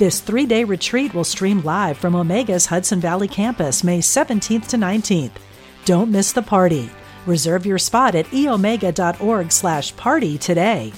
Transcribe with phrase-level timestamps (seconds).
[0.00, 4.78] This three day retreat will stream live from Omega's Hudson Valley campus May 17th to
[4.78, 5.32] 19th.
[5.84, 6.88] Don't miss the party.
[7.26, 10.94] Reserve your spot at eomega.org slash party today.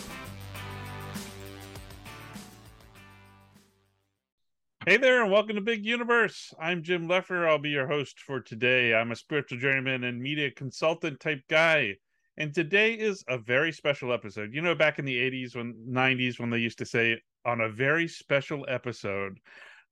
[4.87, 6.55] Hey there, and welcome to Big Universe.
[6.61, 7.49] I'm Jim Leffer.
[7.49, 8.95] I'll be your host for today.
[8.95, 11.97] I'm a spiritual journeyman and media consultant type guy.
[12.37, 14.55] And today is a very special episode.
[14.55, 17.69] You know, back in the 80s, when 90s, when they used to say on a
[17.69, 19.39] very special episode.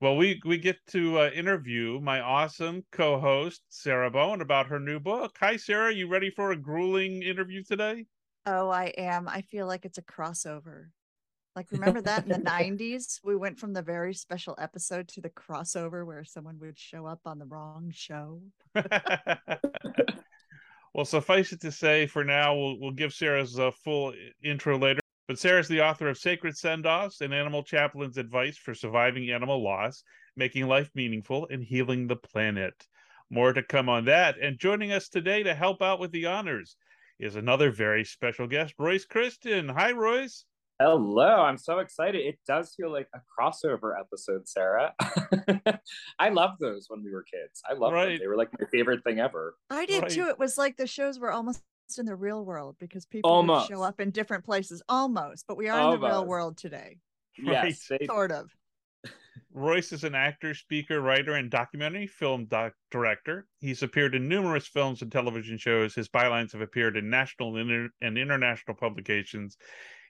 [0.01, 4.99] Well, we we get to uh, interview my awesome co-host Sarah Bowen about her new
[4.99, 5.37] book.
[5.41, 5.93] Hi, Sarah.
[5.93, 8.07] You ready for a grueling interview today?
[8.47, 9.29] Oh, I am.
[9.29, 10.87] I feel like it's a crossover.
[11.55, 13.21] Like, remember that in the 90s?
[13.23, 17.21] We went from the very special episode to the crossover where someone would show up
[17.27, 18.41] on the wrong show.
[20.95, 25.00] well, suffice it to say, for now, we'll, we'll give Sarah's uh, full intro later.
[25.31, 29.63] But Sarah's the author of Sacred Send Offs and Animal Chaplain's Advice for Surviving Animal
[29.63, 30.03] Loss,
[30.35, 32.75] Making Life Meaningful, and Healing the Planet.
[33.31, 34.39] More to come on that.
[34.43, 36.75] And joining us today to help out with the honors
[37.21, 39.71] is another very special guest, Royce Christyn.
[39.73, 40.47] Hi, Royce.
[40.81, 42.27] Hello, I'm so excited.
[42.27, 44.95] It does feel like a crossover episode, Sarah.
[46.19, 47.63] I loved those when we were kids.
[47.71, 48.09] I loved right.
[48.09, 48.19] them.
[48.19, 49.55] They were like my favorite thing ever.
[49.71, 50.11] I did right.
[50.11, 50.27] too.
[50.27, 51.63] It was like the shows were almost
[51.99, 53.69] in the real world because people almost.
[53.69, 55.97] show up in different places almost, but we are almost.
[55.97, 56.99] in the real world today.
[57.39, 58.07] Yes, right.
[58.07, 58.51] sort of.
[59.53, 63.47] Royce is an actor, speaker, writer, and documentary film doc- director.
[63.59, 65.95] He's appeared in numerous films and television shows.
[65.95, 69.57] His bylines have appeared in national and, inter- and international publications.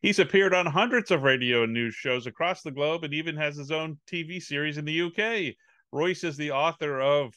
[0.03, 3.57] He's appeared on hundreds of radio and news shows across the globe and even has
[3.57, 5.55] his own TV series in the UK.
[5.93, 7.35] Royce is the author of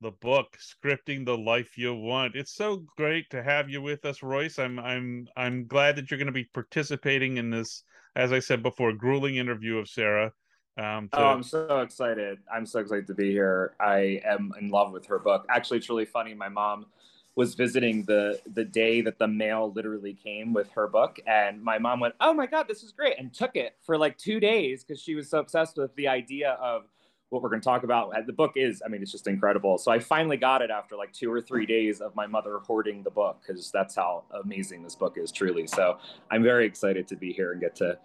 [0.00, 2.36] the book scripting the life you want.
[2.36, 4.58] It's so great to have you with us royce.
[4.58, 7.82] I'm i'm i'm glad that you're going to be participating in this
[8.14, 10.32] as i said before grueling interview of sarah.
[10.78, 11.18] Um, to...
[11.18, 12.38] oh i'm so excited.
[12.52, 13.74] I'm so excited to be here.
[13.80, 15.46] I am in love with her book.
[15.48, 16.34] Actually it's really funny.
[16.34, 16.86] My mom
[17.34, 21.78] was visiting the the day that the mail literally came with her book and my
[21.78, 24.82] mom went oh my god this is great and took it for like two days
[24.82, 26.84] because she was so obsessed with the idea of
[27.30, 28.16] what we're going to talk about.
[28.16, 29.78] Uh, the book is, I mean, it's just incredible.
[29.78, 33.02] So I finally got it after like two or three days of my mother hoarding
[33.02, 35.66] the book because that's how amazing this book is, truly.
[35.66, 35.98] So
[36.30, 37.98] I'm very excited to be here and get to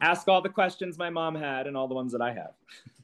[0.00, 2.52] ask all the questions my mom had and all the ones that I have.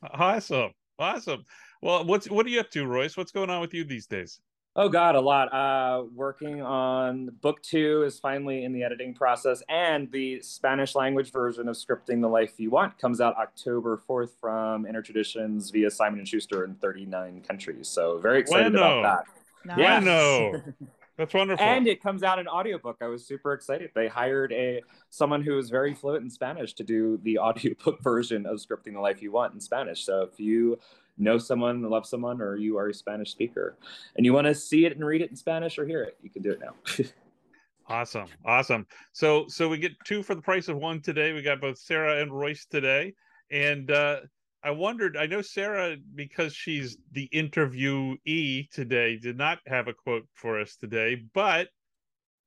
[0.15, 0.73] Awesome.
[0.99, 1.45] Awesome.
[1.83, 3.19] Well, what's what are you up to, Royce?
[3.19, 4.41] What's going on with you these days?
[4.77, 5.53] Oh God, a lot.
[5.53, 11.33] Uh, working on book two is finally in the editing process, and the Spanish language
[11.33, 15.91] version of Scripting the Life You Want comes out October fourth from Inner Traditions via
[15.91, 17.89] Simon and Schuster in 39 countries.
[17.89, 19.01] So very excited bueno.
[19.01, 19.25] about
[19.65, 19.77] that.
[19.77, 20.05] Nice.
[20.05, 20.63] Bueno.
[21.17, 21.67] That's wonderful.
[21.67, 22.97] And it comes out in audiobook.
[23.03, 23.91] I was super excited.
[23.95, 24.81] They hired a
[25.11, 29.01] someone who is very fluent in Spanish to do the audiobook version of Scripting the
[29.01, 30.05] Life You Want in Spanish.
[30.05, 30.79] So if you
[31.21, 33.77] know someone, love someone, or you are a Spanish speaker
[34.17, 36.31] and you want to see it and read it in Spanish or hear it, you
[36.31, 37.05] can do it now.
[37.89, 38.27] awesome.
[38.45, 38.87] Awesome.
[39.13, 41.33] So so we get two for the price of one today.
[41.33, 43.15] We got both Sarah and Royce today.
[43.51, 44.21] And uh
[44.63, 50.27] I wondered, I know Sarah, because she's the interviewee today, did not have a quote
[50.35, 51.69] for us today, but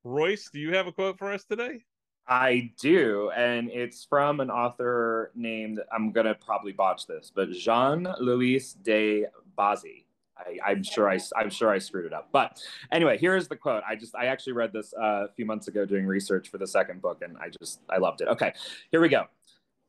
[0.04, 1.80] Royce, do you have a quote for us today?
[2.26, 8.08] I do, and it's from an author named I'm gonna probably botch this, but Jean
[8.18, 9.26] Louis de
[9.58, 10.04] Bazzi.
[10.36, 13.82] I, am sure I, I'm sure I screwed it up, but anyway, here's the quote.
[13.88, 16.66] I just I actually read this uh, a few months ago doing research for the
[16.66, 18.28] second book, and I just I loved it.
[18.28, 18.52] Okay,
[18.90, 19.26] here we go.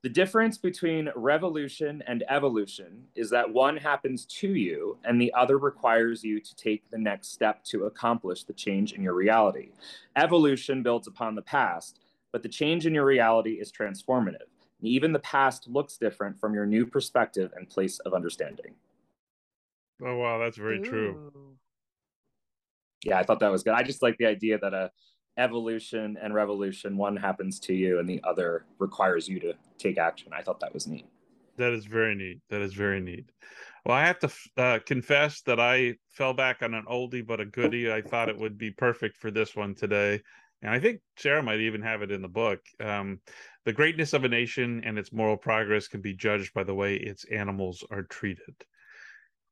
[0.05, 5.57] The difference between revolution and evolution is that one happens to you and the other
[5.57, 9.71] requires you to take the next step to accomplish the change in your reality.
[10.15, 12.01] Evolution builds upon the past,
[12.35, 14.49] but the change in your reality is transformative.
[14.79, 18.73] And even the past looks different from your new perspective and place of understanding.
[20.03, 20.83] Oh, wow, that's very Ooh.
[20.83, 21.19] true.
[23.05, 23.73] Yeah, I thought that was good.
[23.73, 24.91] I just like the idea that a
[25.37, 30.33] evolution and revolution, one happens to you and the other requires you to take action.
[30.33, 31.05] I thought that was neat.
[31.55, 32.41] That is very neat.
[32.49, 33.31] That is very neat.
[33.85, 37.45] Well, I have to uh, confess that I fell back on an oldie but a
[37.45, 37.93] goodie.
[37.93, 40.21] I thought it would be perfect for this one today
[40.65, 42.59] and I think Sarah might even have it in the book.
[42.83, 43.19] Um,
[43.65, 46.95] the greatness of a nation and its moral progress can be judged by the way
[46.95, 48.55] its animals are treated.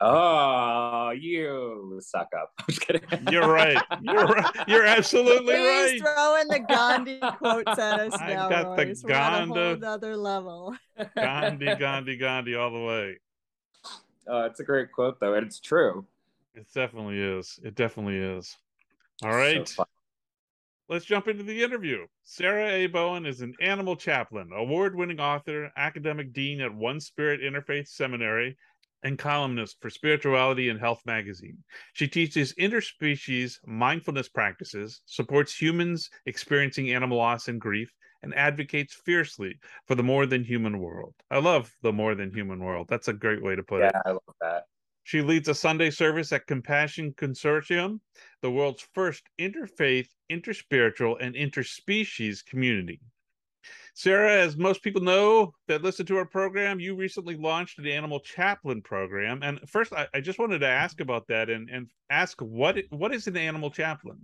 [0.01, 2.51] Oh, you suck up.
[2.59, 3.03] I'm just kidding.
[3.31, 3.77] You're right.
[4.01, 4.55] You're right.
[4.67, 6.15] You're absolutely Please right.
[6.15, 9.03] throw in the Gandhi quotes at us I now, got the Royce.
[9.03, 10.75] We're Gandhi- whole other level.
[11.15, 13.19] Gandhi, Gandhi, Gandhi, all the way.
[14.27, 16.07] Uh, it's a great quote though, and it's true.
[16.55, 17.59] It definitely is.
[17.63, 18.57] It definitely is.
[19.21, 19.53] All right.
[19.53, 19.69] So right.
[19.69, 19.85] fun.
[20.93, 22.05] Let's jump into the interview.
[22.21, 22.85] Sarah A.
[22.85, 28.55] Bowen is an animal chaplain, award winning author, academic dean at One Spirit Interfaith Seminary,
[29.01, 31.57] and columnist for Spirituality and Health magazine.
[31.93, 37.91] She teaches interspecies mindfulness practices, supports humans experiencing animal loss and grief,
[38.21, 39.55] and advocates fiercely
[39.87, 41.15] for the more than human world.
[41.31, 42.85] I love the more than human world.
[42.87, 43.91] That's a great way to put it.
[43.95, 44.65] Yeah, I love that.
[45.05, 47.99] She leads a Sunday service at Compassion Consortium,
[48.43, 52.99] the world's first interfaith, interspiritual, and interspecies community.
[53.95, 58.19] Sarah, as most people know that listen to our program, you recently launched an animal
[58.19, 59.41] chaplain program.
[59.43, 61.03] And first, I, I just wanted to ask mm-hmm.
[61.03, 64.19] about that and, and ask what what is an animal chaplain?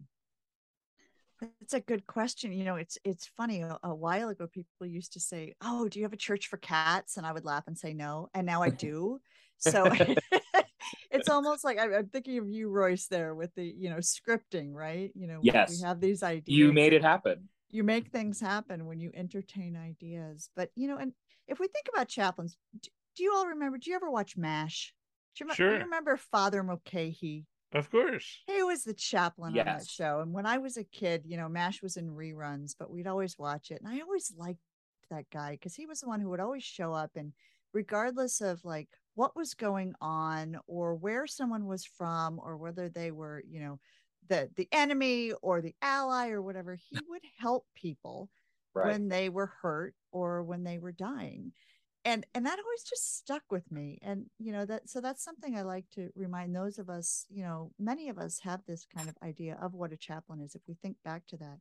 [1.62, 2.52] That's a good question.
[2.52, 3.62] You know, it's it's funny.
[3.62, 6.58] A, a while ago, people used to say, "Oh, do you have a church for
[6.58, 8.30] cats?" And I would laugh and say no.
[8.34, 9.22] And now I do.
[9.60, 9.86] So
[11.12, 14.74] it's almost like I'm, I'm thinking of you, Royce, there with the you know scripting,
[14.74, 15.12] right?
[15.16, 15.70] You know, Yes.
[15.80, 16.58] we have these ideas.
[16.58, 17.50] You made it happen.
[17.70, 20.50] you make things happen when you entertain ideas.
[20.56, 21.14] But you know, and
[21.48, 23.78] if we think about chaplains, do, do you all remember?
[23.78, 24.94] Do you ever watch MASH?
[25.36, 27.46] Do you, rem- do you remember Father Mulcahy?
[27.72, 28.40] Of course.
[28.48, 30.22] He was the chaplain on that show.
[30.22, 33.38] And when I was a kid, you know, MASH was in reruns, but we'd always
[33.38, 33.80] watch it.
[33.80, 34.60] And I always liked
[35.12, 37.32] that guy because he was the one who would always show up and
[37.74, 38.88] regardless of like
[39.20, 43.80] what was going on or where someone was from or whether they were, you know,
[44.30, 48.30] the the enemy or the ally or whatever, he would help people
[48.76, 48.86] Right.
[48.88, 51.54] when they were hurt or when they were dying.
[52.06, 54.00] And and that always just stuck with me.
[54.02, 57.44] And you know that so that's something i like to remind those of us you
[57.44, 60.62] know many of us have this kind of idea of what a chaplain is if
[60.68, 61.60] we think back to that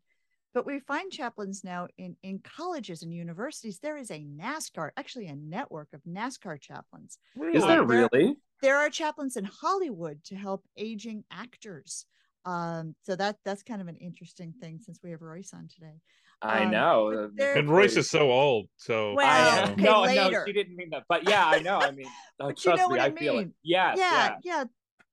[0.55, 5.27] but we find chaplains now in in colleges and universities there is a nascar actually
[5.27, 7.19] a network of nascar chaplains
[7.53, 8.37] Is there There- really?
[8.61, 12.07] there are chaplains in hollywood to help aging actors
[12.45, 16.01] um so that that's kind of an interesting thing since we have royce on today
[16.41, 17.11] I Um, know.
[17.13, 18.69] but uh, there- And Royce is so old.
[18.77, 20.31] So Well, I, okay, no, later.
[20.31, 21.03] no, she didn't mean that.
[21.09, 21.81] But yeah, I know.
[21.81, 22.07] I mean,
[22.39, 23.49] oh, But you trust know me, what I, I feel it.
[23.65, 24.37] Yes, yeah yeah.
[24.45, 24.65] yeah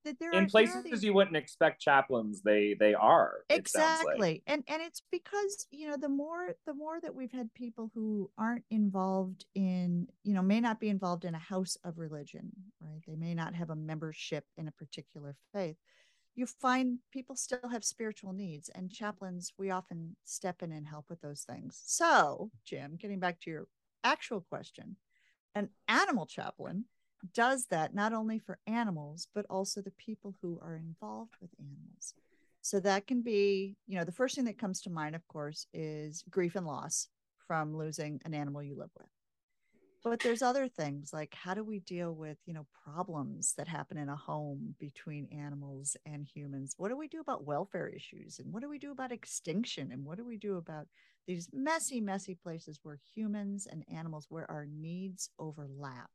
[0.06, 3.44] that there In are places these- you wouldn't expect chaplains, they they are.
[3.50, 3.60] sounds like.
[3.60, 7.92] exactly and and it's because you know the more the more that we've had people
[7.94, 12.50] who aren't involved in you know may not be involved in a house of religion
[12.80, 15.78] right they may not have a membership in a particular faith
[16.38, 21.06] you find people still have spiritual needs and chaplains we often step in and help
[21.10, 23.68] with those things so jim getting back to your
[24.04, 24.96] actual question
[25.56, 26.86] an animal chaplain
[27.34, 32.14] does that not only for animals but also the people who are involved with animals
[32.66, 35.68] so that can be, you know, the first thing that comes to mind, of course,
[35.72, 37.10] is grief and loss
[37.46, 39.06] from losing an animal you live with.
[40.04, 44.00] But there's other things like how do we deal with, you know, problems that happen
[44.00, 46.74] in a home between animals and humans?
[46.78, 48.40] What do we do about welfare issues?
[48.40, 49.92] And what do we do about extinction?
[49.92, 50.88] And what do we do about
[51.28, 56.10] these messy, messy places where humans and animals, where our needs overlap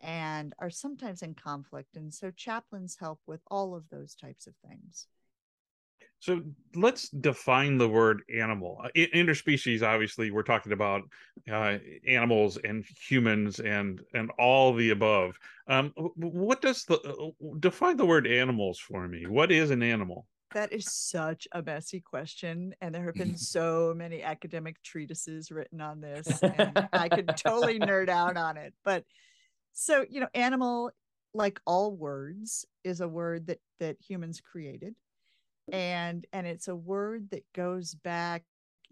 [0.00, 1.96] and are sometimes in conflict?
[1.96, 5.06] And so chaplains help with all of those types of things.
[6.20, 6.40] So
[6.74, 8.82] let's define the word animal.
[8.96, 11.02] Interspecies, obviously, we're talking about
[11.50, 15.38] uh, animals and humans and and all the above.
[15.68, 19.26] Um, what does the uh, define the word animals for me?
[19.26, 20.26] What is an animal?
[20.54, 22.74] That is such a messy question.
[22.80, 26.42] And there have been so many academic treatises written on this.
[26.42, 28.74] And I could totally nerd out on it.
[28.84, 29.04] But
[29.78, 30.90] so, you know, animal,
[31.34, 34.94] like all words, is a word that that humans created.
[35.70, 35.74] Mm-hmm.
[35.74, 38.42] And and it's a word that goes back,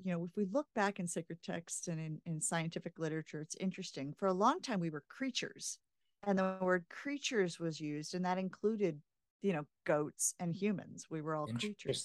[0.02, 3.56] you know, if we look back in sacred texts and in, in scientific literature, it's
[3.56, 4.14] interesting.
[4.16, 5.78] For a long time we were creatures.
[6.22, 9.00] And the word creatures was used, and that included
[9.42, 12.04] you know goats and humans we were all creatures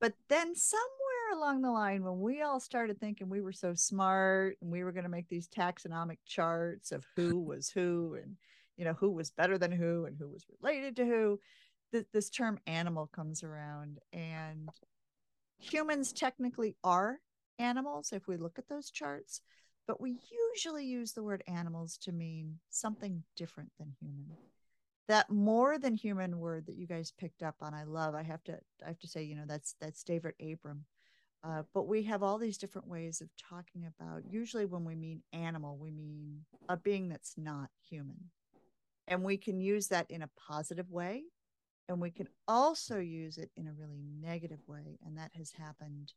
[0.00, 0.88] but then somewhere
[1.32, 4.92] along the line when we all started thinking we were so smart and we were
[4.92, 8.36] going to make these taxonomic charts of who was who and
[8.76, 11.40] you know who was better than who and who was related to who
[11.92, 14.68] th- this term animal comes around and
[15.58, 17.18] humans technically are
[17.58, 19.40] animals if we look at those charts
[19.86, 20.18] but we
[20.52, 24.36] usually use the word animals to mean something different than human.
[25.08, 28.42] That more than human word that you guys picked up on i love i have
[28.44, 30.84] to i have to say you know that's that's david abram
[31.44, 34.22] Uh, but we have all these different ways of talking about.
[34.30, 38.30] Usually, when we mean animal, we mean a being that's not human,
[39.08, 41.24] and we can use that in a positive way,
[41.88, 46.12] and we can also use it in a really negative way, and that has happened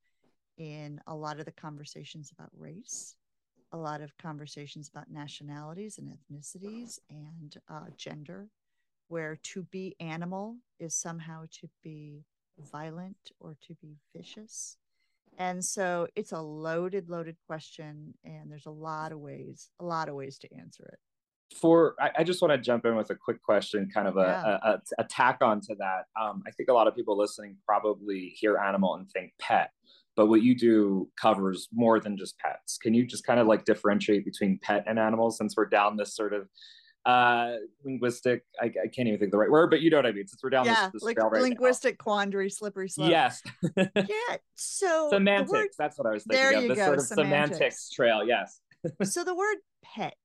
[0.58, 3.16] in a lot of the conversations about race,
[3.72, 8.48] a lot of conversations about nationalities and ethnicities and uh, gender,
[9.08, 12.24] where to be animal is somehow to be
[12.72, 14.78] violent or to be vicious
[15.38, 20.10] and so it's a loaded loaded question and there's a lot of ways a lot
[20.10, 21.00] of ways to answer it.
[21.56, 24.22] For I, I just want to jump in with a quick question kind of a,
[24.22, 24.58] yeah.
[24.64, 26.06] a, a, a tack on to that.
[26.20, 29.72] Um, i think a lot of people listening probably hear animal and think pet
[30.16, 32.78] but what you do covers more than just pets.
[32.78, 36.16] Can you just kind of like differentiate between pet and animals since we're down this
[36.16, 36.48] sort of
[37.06, 40.12] uh linguistic I, I, can't even think the right word but you know what i
[40.12, 42.04] mean since we're down yeah, this, this like right linguistic now.
[42.04, 43.44] quandary slippery slope yes
[43.78, 47.06] yeah so semantics word, that's what i was thinking there you of, go, sort of
[47.06, 47.58] semantics.
[47.58, 48.60] semantics trail yes
[49.04, 50.16] so the word pet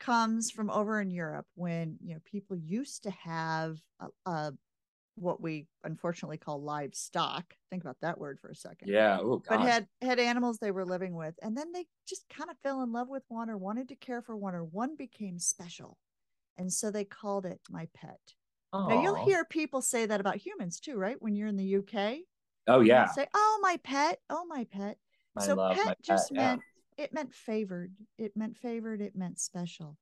[0.00, 4.52] comes from over in europe when you know people used to have a, a
[5.20, 7.54] what we unfortunately call livestock.
[7.70, 8.88] Think about that word for a second.
[8.88, 9.18] Yeah.
[9.20, 12.56] Oh, but had had animals they were living with, and then they just kind of
[12.62, 15.98] fell in love with one or wanted to care for one, or one became special,
[16.58, 18.20] and so they called it my pet.
[18.74, 18.88] Aww.
[18.88, 21.16] Now you'll hear people say that about humans too, right?
[21.20, 22.18] When you're in the UK.
[22.66, 23.06] Oh yeah.
[23.06, 24.96] Say, oh my pet, oh my pet.
[25.36, 26.60] I so pet, pet, just meant
[26.96, 27.92] it meant favored.
[28.18, 29.00] It meant favored.
[29.00, 29.96] It meant special.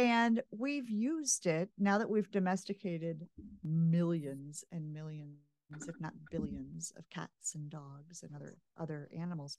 [0.00, 3.28] And we've used it now that we've domesticated
[3.62, 5.36] millions and millions,
[5.86, 9.58] if not billions, of cats and dogs and other other animals.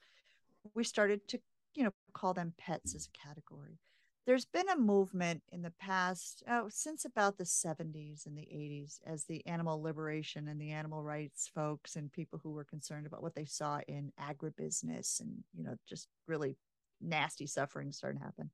[0.73, 1.39] We started to,
[1.75, 3.77] you know, call them pets as a category.
[4.25, 8.99] There's been a movement in the past, oh, since about the 70s and the 80s,
[9.05, 13.21] as the animal liberation and the animal rights folks and people who were concerned about
[13.21, 16.57] what they saw in agribusiness and, you know, just really
[16.99, 18.49] nasty suffering started to happen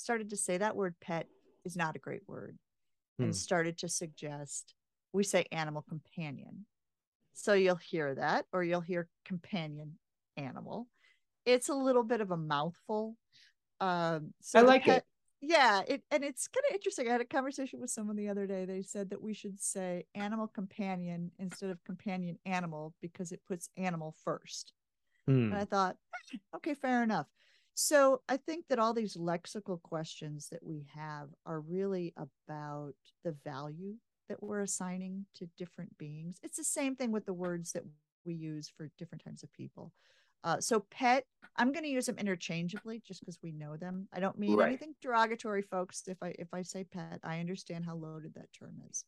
[0.00, 1.26] started to say that word pet
[1.64, 2.58] is not a great word
[3.18, 3.24] hmm.
[3.24, 4.74] and started to suggest
[5.12, 6.66] we say animal companion.
[7.32, 9.98] So you'll hear that, or you'll hear companion
[10.36, 10.88] animal.
[11.46, 13.16] It's a little bit of a mouthful.
[13.80, 15.04] Um, so I like pet, it.
[15.40, 17.08] Yeah, it and it's kind of interesting.
[17.08, 18.66] I had a conversation with someone the other day.
[18.66, 23.70] They said that we should say animal companion instead of companion animal because it puts
[23.76, 24.74] animal first.
[25.26, 25.44] Hmm.
[25.44, 25.96] And I thought,
[26.34, 27.26] eh, okay, fair enough.
[27.74, 33.34] So I think that all these lexical questions that we have are really about the
[33.44, 33.94] value
[34.28, 36.38] that we're assigning to different beings.
[36.42, 37.82] It's the same thing with the words that
[38.24, 39.92] we use for different types of people.
[40.42, 41.24] Uh, so pet,
[41.56, 44.08] I'm going to use them interchangeably just because we know them.
[44.12, 44.68] I don't mean right.
[44.68, 46.04] anything derogatory, folks.
[46.06, 49.04] If I if I say pet, I understand how loaded that term is.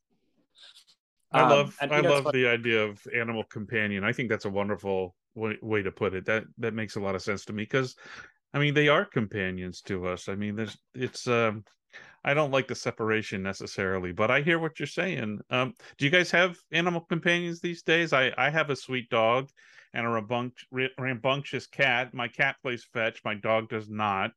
[1.32, 4.04] I um, love I love the idea of animal companion.
[4.04, 6.26] I think that's a wonderful way, way to put it.
[6.26, 7.96] That that makes a lot of sense to me because
[8.54, 10.28] I mean, they are companions to us.
[10.28, 11.64] I mean, there's it's um
[12.24, 15.40] I don't like the separation necessarily, but I hear what you're saying.
[15.50, 18.12] Um, do you guys have animal companions these days?
[18.12, 19.48] I I have a sweet dog
[19.94, 22.14] and a rambunctious, cat.
[22.14, 23.22] My cat plays fetch.
[23.24, 24.32] My dog does not.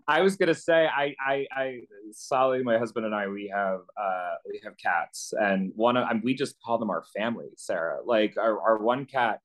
[0.07, 1.79] I was gonna say I I I
[2.11, 6.35] Sally, my husband and I we have uh we have cats and one of we
[6.35, 7.99] just call them our family, Sarah.
[8.05, 9.39] Like our, our one cat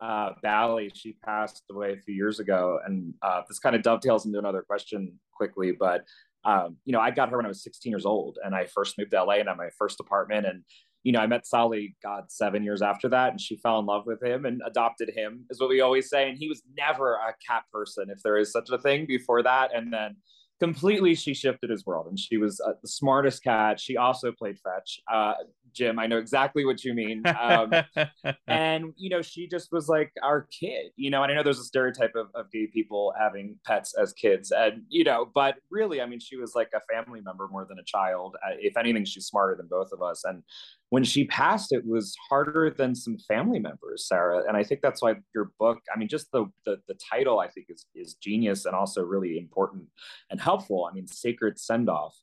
[0.00, 2.78] uh, Bally, she passed away a few years ago.
[2.84, 6.04] And uh, this kind of dovetails into another question quickly, but
[6.44, 8.96] um, you know, I got her when I was 16 years old and I first
[8.96, 10.46] moved to LA and had my first apartment.
[10.46, 10.62] And,
[11.02, 13.30] you know, I met Sally, God, seven years after that.
[13.30, 16.28] And she fell in love with him and adopted him, is what we always say.
[16.28, 19.74] And he was never a cat person, if there is such a thing before that.
[19.74, 20.16] And then
[20.60, 23.80] completely she shifted his world and she was uh, the smartest cat.
[23.80, 25.00] She also played fetch.
[25.12, 25.34] Uh,
[25.74, 27.22] jim i know exactly what you mean.
[27.26, 27.72] Um,
[28.46, 31.22] and you know she just was like our kid you know?
[31.22, 34.82] And i know there's a stereotype of, of gay people having pets as kids and
[34.88, 37.84] you know but really i mean she was like a family member more than a
[37.84, 38.36] child.
[38.44, 40.42] Uh, if anything she's smarter than both of us and
[40.90, 45.02] when she passed it was harder than some family members sarah and i think that's
[45.02, 48.64] why your book i mean just the the, the title i think is is genius
[48.64, 49.84] and also really important
[50.30, 50.88] and helpful.
[50.90, 52.14] I mean sacred send off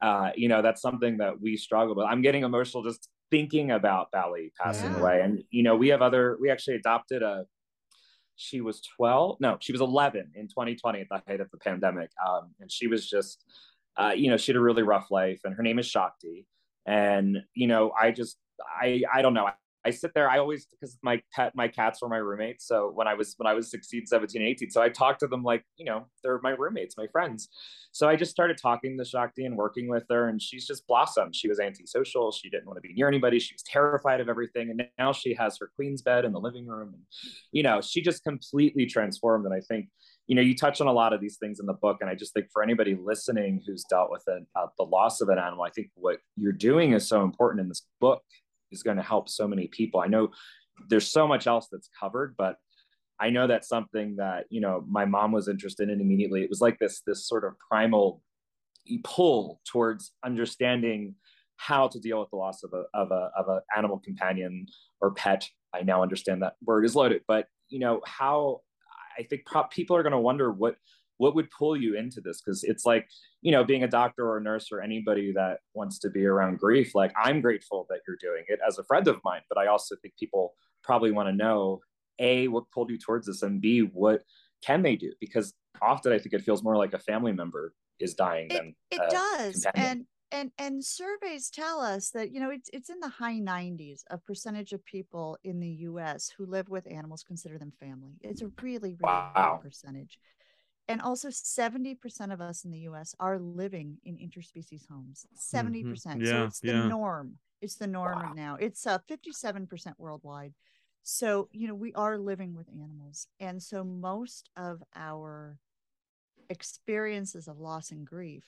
[0.00, 2.06] uh, you know that's something that we struggle with.
[2.06, 4.98] I'm getting emotional just thinking about Bally passing yeah.
[4.98, 7.46] away and you know we have other we actually adopted a
[8.36, 12.10] she was 12 no she was 11 in 2020 at the height of the pandemic
[12.26, 13.44] um, and she was just
[13.96, 16.46] uh, you know she had a really rough life and her name is shakti
[16.86, 18.38] and you know i just
[18.80, 19.48] i i don't know
[19.84, 22.66] I sit there, I always because my pet, my cats were my roommates.
[22.66, 24.70] So when I was when I was 16, 17, 18.
[24.70, 27.48] So I talked to them like, you know, they're my roommates, my friends.
[27.90, 31.34] So I just started talking to Shakti and working with her, and she's just blossomed.
[31.34, 32.30] She was antisocial.
[32.30, 33.40] She didn't want to be near anybody.
[33.40, 34.70] She was terrified of everything.
[34.70, 36.90] And now she has her queen's bed in the living room.
[36.94, 37.02] And,
[37.50, 39.46] you know, she just completely transformed.
[39.46, 39.88] And I think,
[40.32, 41.98] you know, you touch on a lot of these things in the book.
[42.00, 45.28] And I just think for anybody listening who's dealt with it, uh, the loss of
[45.28, 48.22] an animal, I think what you're doing is so important in this book
[48.70, 50.00] is going to help so many people.
[50.00, 50.30] I know
[50.88, 52.56] there's so much else that's covered, but
[53.20, 56.40] I know that's something that, you know, my mom was interested in immediately.
[56.40, 58.22] It was like this, this sort of primal
[59.04, 61.14] pull towards understanding
[61.58, 64.64] how to deal with the loss of a, of a, of an animal companion
[65.02, 65.46] or pet.
[65.74, 68.62] I now understand that word is loaded, but you know, how
[69.18, 70.76] I think people are going to wonder what,
[71.18, 73.08] what would pull you into this because it's like
[73.42, 76.58] you know being a doctor or a nurse or anybody that wants to be around
[76.58, 79.68] grief like i'm grateful that you're doing it as a friend of mine but i
[79.68, 81.80] also think people probably want to know
[82.18, 84.22] a what pulled you towards this and b what
[84.64, 88.14] can they do because often i think it feels more like a family member is
[88.14, 89.90] dying it, than it does companion.
[89.90, 94.02] and and and surveys tell us that you know it's it's in the high 90s
[94.10, 98.14] of percentage of people in the US who live with animals consider them family.
[98.22, 99.32] It's a really really wow.
[99.34, 100.18] high percentage
[100.88, 105.26] and also 70% of us in the US are living in interspecies homes.
[105.36, 105.84] 70%.
[105.84, 106.20] Mm-hmm.
[106.20, 106.88] Yeah, so it's the yeah.
[106.88, 107.38] norm.
[107.60, 108.32] It's the norm wow.
[108.34, 108.56] now.
[108.60, 110.54] It's uh, 57% worldwide.
[111.02, 113.26] So, you know, we are living with animals.
[113.38, 115.58] And so most of our
[116.48, 118.44] experiences of loss and grief,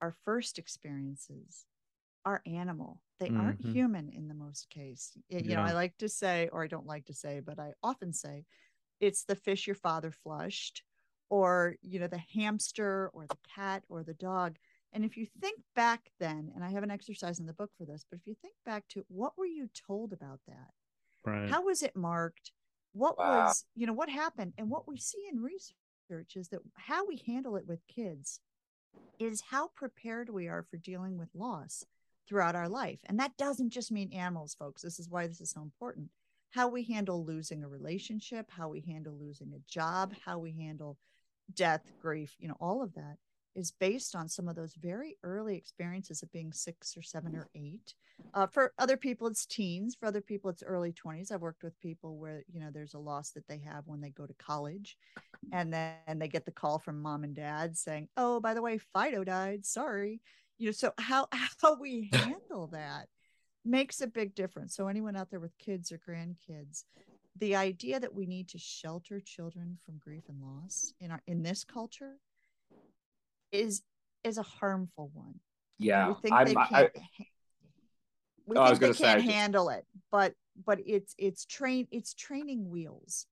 [0.00, 1.66] our first experiences,
[2.24, 3.00] are animal.
[3.20, 3.40] They mm-hmm.
[3.40, 5.12] aren't human in the most case.
[5.28, 5.56] You yeah.
[5.56, 8.44] know, I like to say, or I don't like to say, but I often say,
[9.00, 10.82] it's the fish your father flushed
[11.30, 14.56] or you know the hamster or the cat or the dog
[14.92, 17.84] and if you think back then and i have an exercise in the book for
[17.84, 20.70] this but if you think back to what were you told about that
[21.24, 22.52] right how was it marked
[22.92, 23.44] what wow.
[23.46, 27.22] was you know what happened and what we see in research is that how we
[27.26, 28.40] handle it with kids
[29.18, 31.84] is how prepared we are for dealing with loss
[32.28, 33.00] throughout our life.
[33.06, 34.82] And that doesn't just mean animals folks.
[34.82, 36.10] This is why this is so important.
[36.50, 40.96] How we handle losing a relationship how we handle losing a job how we handle
[41.54, 43.16] death, grief, you know, all of that
[43.58, 47.48] is based on some of those very early experiences of being six or seven or
[47.56, 47.92] eight.
[48.32, 49.96] Uh, for other people, it's teens.
[49.98, 51.32] For other people, it's early 20s.
[51.32, 54.10] I've worked with people where, you know, there's a loss that they have when they
[54.10, 54.96] go to college.
[55.52, 58.78] And then they get the call from mom and dad saying, oh, by the way,
[58.78, 59.66] Fido died.
[59.66, 60.20] Sorry.
[60.58, 61.26] You know, so how,
[61.60, 63.08] how we handle that
[63.64, 64.76] makes a big difference.
[64.76, 66.84] So anyone out there with kids or grandkids,
[67.40, 71.42] the idea that we need to shelter children from grief and loss in our in
[71.42, 72.16] this culture
[73.52, 73.82] is
[74.24, 75.40] is a harmful one.
[75.78, 76.72] Yeah, we think I'm, they can't.
[76.72, 76.90] I,
[78.46, 80.34] we oh, think they can't handle it, but
[80.66, 83.26] but it's it's train it's training wheels.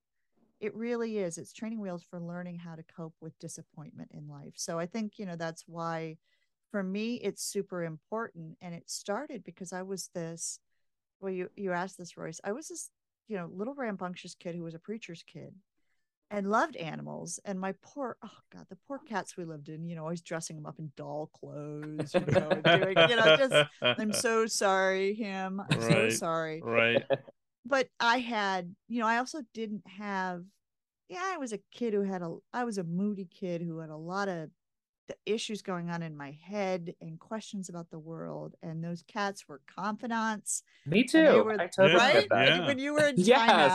[0.59, 1.37] It really is.
[1.37, 4.55] It's training wheels for learning how to cope with disappointment in life.
[4.57, 6.17] So I think you know that's why,
[6.71, 8.57] for me, it's super important.
[8.61, 10.61] And it started because I was this.
[11.21, 12.41] Well, you you asked this, Royce.
[12.45, 12.91] I was this
[13.29, 15.55] you know, little rambunctious kid who was a preacher's kid
[16.31, 17.39] and loved animals.
[17.45, 20.57] And my poor, oh God, the poor cats we lived in, you know, always dressing
[20.57, 25.63] them up in doll clothes, you know, doing, you know, just, I'm so sorry, him.
[25.71, 26.61] I'm right, so sorry.
[26.63, 27.03] Right.
[27.65, 30.43] But I had, you know, I also didn't have,
[31.09, 33.91] yeah, I was a kid who had a, I was a moody kid who had
[33.91, 34.51] a lot of
[35.09, 38.57] the issues going on in my head and questions about the world.
[38.63, 40.65] And those cats were confidants.
[40.85, 41.45] Me too.
[41.45, 42.27] Were, totally right?
[42.31, 42.67] Yeah.
[42.67, 43.73] When you were in yes.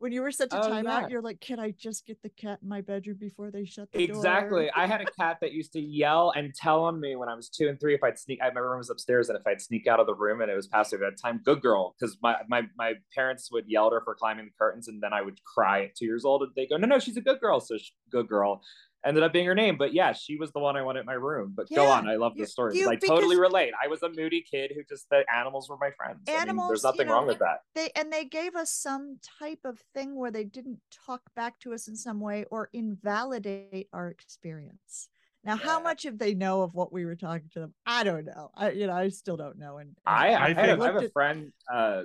[0.00, 1.08] When you were set to oh, timeout, yeah.
[1.08, 4.02] you're like, can I just get the cat in my bedroom before they shut the
[4.02, 4.12] exactly.
[4.12, 4.62] door?
[4.62, 4.70] Exactly.
[4.74, 7.50] I had a cat that used to yell and tell on me when I was
[7.50, 8.40] two and three if I'd sneak.
[8.42, 10.54] I, my room was upstairs, and if I'd sneak out of the room and it
[10.56, 14.00] was past their bedtime, good girl, because my, my my parents would yell at her
[14.02, 16.66] for climbing the curtains, and then I would cry at two years old, and they
[16.66, 18.62] go, no, no, she's a good girl, so she, good girl
[19.04, 19.76] ended up being her name.
[19.76, 21.52] But yeah, she was the one I wanted in my room.
[21.54, 22.08] But yeah, go on.
[22.08, 22.78] I love the story.
[22.78, 23.72] You, I totally relate.
[23.82, 26.20] I was a moody kid who just the animals were my friends.
[26.28, 27.60] Animals, I mean, there's nothing you know, wrong with that.
[27.74, 31.72] They and they gave us some type of thing where they didn't talk back to
[31.72, 35.08] us in some way or invalidate our experience.
[35.42, 35.64] Now, yeah.
[35.64, 37.74] how much of they know of what we were talking to them?
[37.86, 38.50] I don't know.
[38.54, 39.78] I you know, I still don't know.
[39.78, 41.52] And, and I, I, I, have, I have a friend.
[41.72, 42.02] Uh,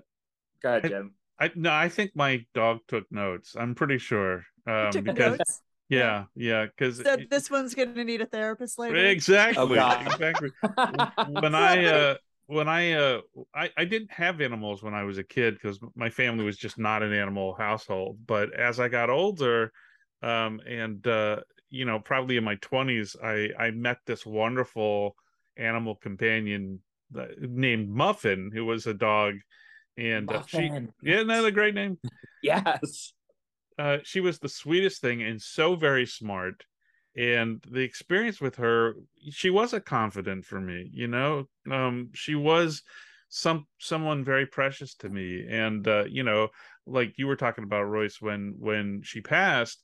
[0.61, 1.13] go ahead, Jim.
[1.37, 3.55] I, no, I think my dog took notes.
[3.59, 5.61] I'm pretty sure um, because notes?
[5.89, 8.95] Yeah, yeah, because so this one's gonna need a therapist later.
[8.95, 10.49] Exactly, oh, exactly.
[11.29, 12.15] when I uh,
[12.47, 13.21] when I uh,
[13.53, 16.79] I I didn't have animals when I was a kid because my family was just
[16.79, 18.17] not an animal household.
[18.25, 19.71] But as I got older,
[20.23, 25.15] um, and uh, you know, probably in my twenties, I I met this wonderful
[25.55, 26.79] animal companion
[27.39, 29.35] named Muffin, who was a dog
[29.97, 30.93] and uh, she Muffin.
[31.01, 31.97] yeah, another great name.
[32.43, 33.13] Yes.
[33.77, 36.63] Uh, she was the sweetest thing and so very smart.
[37.17, 38.95] And the experience with her,
[39.29, 40.89] she was a confidant for me.
[40.93, 42.83] You know, um, she was
[43.29, 45.45] some someone very precious to me.
[45.49, 46.49] And uh, you know,
[46.85, 49.81] like you were talking about Royce when when she passed,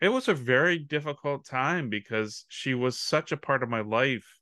[0.00, 4.40] it was a very difficult time because she was such a part of my life,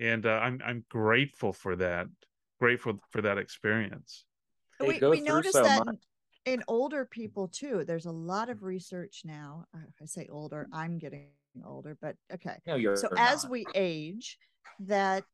[0.00, 2.06] and uh, I'm I'm grateful for that.
[2.60, 4.24] Grateful for that experience.
[4.80, 5.96] We, go we through notice so that much.
[6.44, 10.98] In, older people too there's a lot of research now uh, i say older i'm
[10.98, 11.28] getting
[11.66, 12.56] older but okay.
[12.66, 13.52] No, you're so as not.
[13.52, 14.38] we age
[14.80, 15.24] that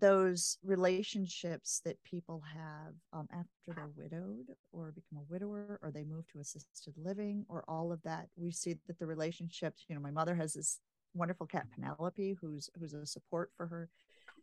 [0.00, 6.04] those relationships that people have um, after they're widowed or become a widower or they
[6.04, 10.00] move to assisted living or all of that we see that the relationships you know
[10.00, 10.80] my mother has this
[11.14, 13.88] wonderful cat penelope who's who's a support for her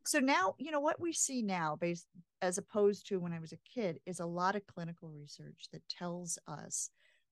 [0.05, 2.07] so now you know what we see now based
[2.41, 5.87] as opposed to when i was a kid is a lot of clinical research that
[5.89, 6.89] tells us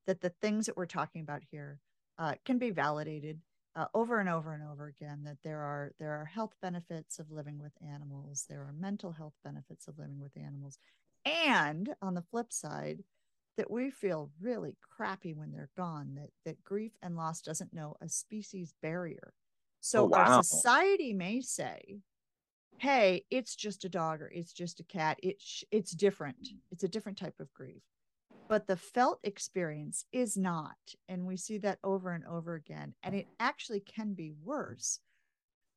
[0.07, 1.79] that the things that we're talking about here
[2.19, 3.39] uh, can be validated
[3.75, 7.31] uh, over and over and over again that there are there are health benefits of
[7.31, 10.77] living with animals there are mental health benefits of living with animals
[11.25, 13.03] and on the flip side
[13.57, 17.95] that we feel really crappy when they're gone that that grief and loss doesn't know
[18.01, 19.33] a species barrier
[19.79, 20.38] so Oh, wow.
[20.38, 21.99] our society may say
[22.77, 25.17] hey it's just a dog or it's just a cat.
[25.23, 26.38] It's it's different.
[26.43, 26.57] Mm-hmm.
[26.71, 27.83] It's a different type of grief.
[28.49, 30.75] But the felt experience is not
[31.07, 34.99] and we see that over and over again and it actually can be worse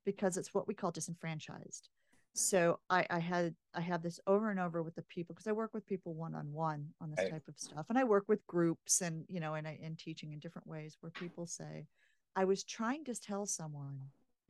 [0.04, 1.88] because it's what we call disenfranchised.
[2.34, 5.52] So i i had i have this over and over with the people because i
[5.52, 7.30] work with people one-on-one on this Right.
[7.30, 10.32] type of stuff and i work with groups and you know and i and teaching
[10.32, 11.86] in different ways where people say
[12.34, 14.00] i was trying to tell someone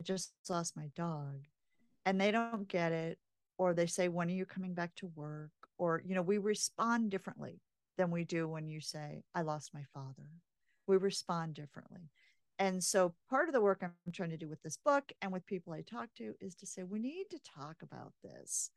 [0.01, 1.45] i just lost my dog
[2.07, 3.19] and they don't get it
[3.59, 5.51] or they say when are you coming back to work?
[5.79, 7.61] or you know we respond differently
[7.99, 10.27] than we do when you say i lost my father.
[10.87, 12.09] We respond differently.
[12.59, 15.45] And so part of the work i'm trying to do with this book and with
[15.45, 18.71] people i talk to is to say we need to talk about this.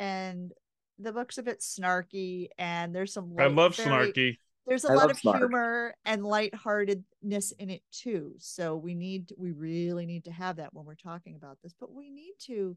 [0.00, 0.52] And
[0.98, 4.38] the book's a bit snarky and there's some I love very- snarky.
[4.68, 8.34] There's a I lot of humor and lightheartedness in it too.
[8.38, 11.92] So we need we really need to have that when we're talking about this, but
[11.92, 12.76] we need to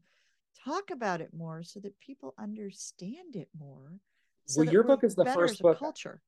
[0.64, 3.98] talk about it more so that people understand it more.
[4.46, 6.20] So Well, your book is the first book- culture.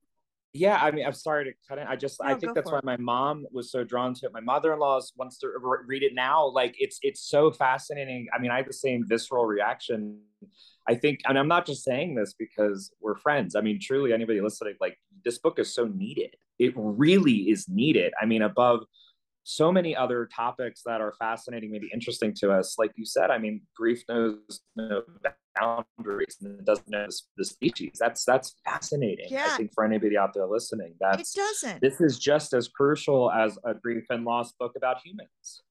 [0.57, 1.85] Yeah, I mean, I'm sorry to cut in.
[1.85, 2.85] I just, I think that's why it.
[2.85, 4.31] my mom was so drawn to it.
[4.31, 6.47] My mother-in-law's wants to re- read it now.
[6.47, 8.27] Like, it's, it's so fascinating.
[8.33, 10.17] I mean, I have the same visceral reaction.
[10.87, 13.57] I think, and I'm not just saying this because we're friends.
[13.57, 16.35] I mean, truly, anybody listening, like, this book is so needed.
[16.57, 18.13] It really is needed.
[18.21, 18.85] I mean, above
[19.47, 22.77] so many other topics that are fascinating, maybe interesting to us.
[22.79, 25.03] Like you said, I mean, grief knows no
[25.57, 27.05] boundaries and it doesn't know
[27.37, 27.91] the species.
[27.99, 29.27] That's that's fascinating.
[29.29, 29.49] Yeah.
[29.51, 31.79] I think for anybody out there listening, that It doesn't.
[31.79, 35.61] this is just as crucial as a grief and loss book about humans.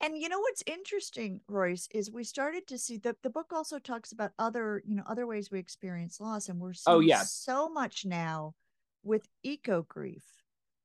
[0.00, 3.78] and you know what's interesting, Royce, is we started to see that the book also
[3.78, 6.48] talks about other, you know, other ways we experience loss.
[6.48, 7.32] And we're oh, seeing Oh, yes.
[7.32, 8.54] so much now
[9.04, 10.24] with eco grief.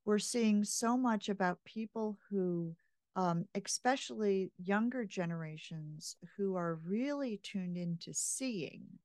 [0.06, 2.76] We're seeing so much about people who,
[3.15, 9.00] um, especially younger generations, who are really tuned into seeing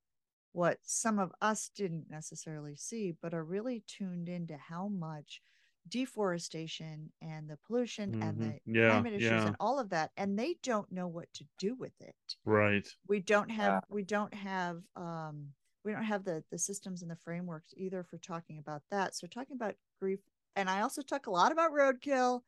[0.53, 5.43] what some of us didn't necessarily see, but are really tuned into how much
[5.89, 8.43] deforestation and the pollution and Mhm.
[8.43, 9.47] the Yeah, climate issues yeah.
[9.47, 12.87] and all of that and they don't know what to do with it Right.
[13.09, 13.81] we don't have Yeah.
[13.89, 18.19] we don't have um we don't have the the systems and the frameworks either for
[18.19, 20.21] talking about that so talking about grief
[20.61, 22.41] and i also talk a lot about roadkill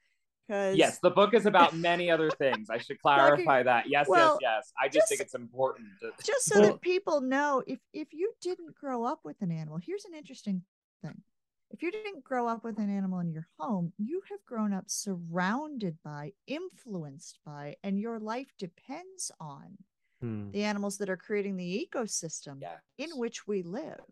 [0.48, 2.68] because Yes, the book is about many other things.
[2.68, 3.88] I should clarify that.
[3.88, 4.72] Yes, well, yes, yes.
[4.82, 5.86] I just, just- think it's important.
[6.00, 9.52] To, just so Well- that people know if if you didn't grow up with an
[9.52, 10.62] animal here's an interesting
[11.02, 11.22] thing
[11.70, 14.86] if you didn't grow up with an animal in your home you have grown up
[14.90, 19.78] surrounded by influenced by and your life depends on
[20.20, 20.50] Hmm.
[20.52, 22.76] the animals that are creating the ecosystem yeah.
[22.98, 24.04] in which we live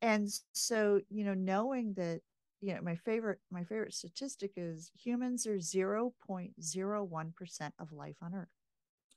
[0.00, 2.20] and so you know knowing that
[2.60, 8.48] you know my favorite my favorite statistic is humans are 0.01% of life on earth.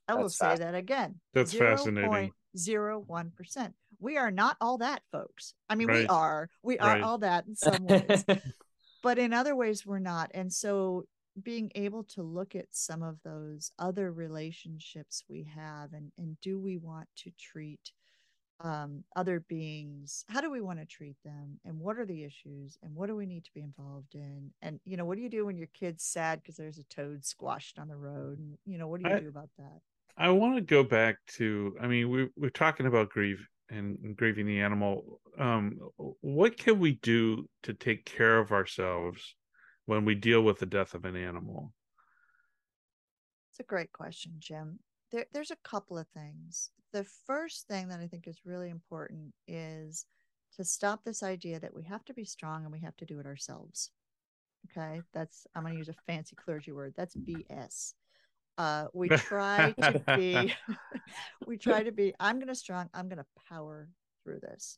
[0.07, 2.31] I will say that again That's fascinating.
[2.57, 5.53] 0.01% we are not all that folks.
[5.69, 6.49] I mean we are.
[6.63, 7.03] We are Right.
[7.03, 8.25] all that in some ways.
[9.03, 10.29] But in other ways we're not.
[10.35, 11.05] And so
[11.41, 16.59] being able to look at some of those other relationships we have and and do
[16.59, 17.93] we want to treat
[18.63, 22.77] um, other beings how do we want to treat them and what are the issues
[22.83, 25.29] and what do we need to be involved in and you know what do you
[25.29, 28.77] do when your kid's sad because there's a toad squashed on the road and you
[28.77, 29.79] know what do you I- do about that
[30.17, 31.73] I want to go back to.
[31.81, 36.93] I mean, we we're talking about grief, and grieving the animal, um, what can we
[37.01, 39.35] do to take care of ourselves
[39.85, 41.73] when we deal with the death of an animal?
[43.49, 44.79] It's a great question, Jim.
[45.11, 46.71] There, there's a couple of things.
[46.93, 50.05] The first thing that I think is really important is
[50.57, 53.19] to stop this idea that we have to be strong and we have to do
[53.19, 53.91] it ourselves.
[54.69, 56.93] Okay, that's I'm going to use a fancy clergy word.
[56.95, 57.93] That's BS.
[58.57, 60.53] Uh, we try to be,
[61.47, 62.13] we try to be.
[62.19, 62.89] I'm going to strong.
[62.93, 63.89] I'm going to power
[64.23, 64.77] through this,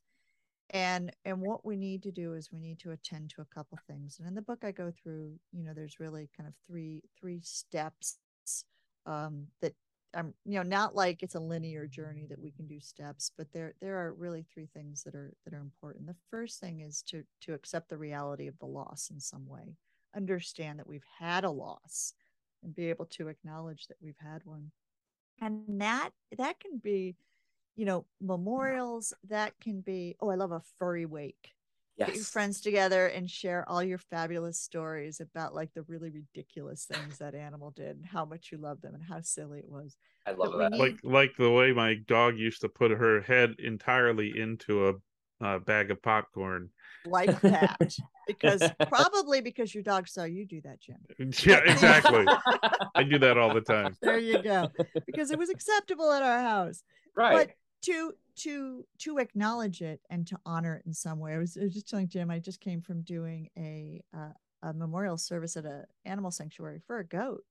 [0.70, 3.78] and and what we need to do is we need to attend to a couple
[3.88, 4.18] things.
[4.20, 5.34] And in the book, I go through.
[5.52, 8.18] You know, there's really kind of three three steps
[9.06, 9.74] um, that
[10.16, 13.52] I'm, you know, not like it's a linear journey that we can do steps, but
[13.52, 16.08] there there are really three things that are that are important.
[16.08, 19.78] The first thing is to to accept the reality of the loss in some way,
[20.16, 22.14] understand that we've had a loss,
[22.64, 24.72] and be able to acknowledge that we've had one,
[25.42, 27.16] and that that can be,
[27.76, 29.14] you know, memorials.
[29.30, 30.16] That can be.
[30.20, 31.52] Oh, I love a furry wake
[31.98, 32.08] yes.
[32.08, 36.86] get your friends together and share all your fabulous stories about like the really ridiculous
[36.86, 39.98] things that animal did and how much you love them and how silly it was.
[40.26, 40.72] I love that.
[40.72, 40.80] Need...
[40.80, 44.94] Like like the way my dog used to put her head entirely into a
[45.44, 46.70] uh, bag of popcorn.
[47.06, 47.96] Like that,
[48.28, 50.98] because probably because your dog saw you do that, Jim.
[51.46, 52.26] Yeah, exactly.
[52.96, 53.98] I do that all the time.
[54.02, 54.70] There you go.
[55.06, 56.84] Because it was acceptable at our house.
[57.16, 57.34] Right.
[57.34, 61.34] But to to to acknowledge it and to honor it in some way.
[61.34, 64.74] I was, I was just telling Jim I just came from doing a uh, a
[64.74, 67.44] memorial service at a animal sanctuary for a goat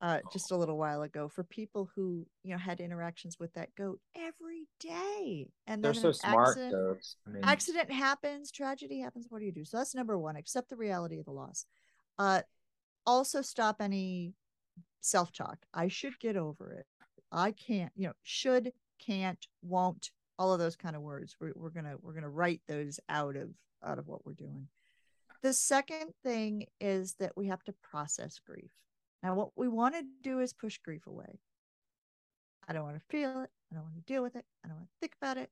[0.00, 3.74] uh, just a little while ago for people who you know had interactions with that
[3.74, 5.48] goat every day.
[5.66, 7.06] And they're so smart accident.
[7.26, 7.44] I mean...
[7.44, 9.64] accident happens tragedy happens what do you do?
[9.64, 11.66] So that's number one accept the reality of the loss.
[12.18, 12.42] Uh
[13.06, 14.34] also stop any
[15.00, 15.58] self-talk.
[15.72, 16.86] I should get over it.
[17.32, 21.36] I can't you know should can't, won't, all of those kind of words.
[21.40, 23.50] We're, we're gonna we're gonna write those out of
[23.84, 24.68] out of what we're doing.
[25.42, 28.72] The second thing is that we have to process grief.
[29.22, 31.38] Now, what we want to do is push grief away.
[32.66, 33.50] I don't want to feel it.
[33.70, 34.44] I don't want to deal with it.
[34.64, 35.50] I don't want to think about it.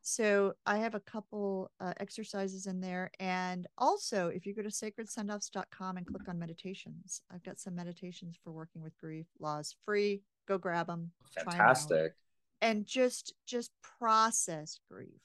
[0.00, 3.10] So I have a couple uh, exercises in there.
[3.18, 8.38] And also, if you go to sacredsendoffs.com and click on meditations, I've got some meditations
[8.42, 10.22] for working with grief laws free.
[10.46, 11.10] Go grab them.
[11.34, 12.14] Fantastic
[12.60, 15.20] and just just process grief.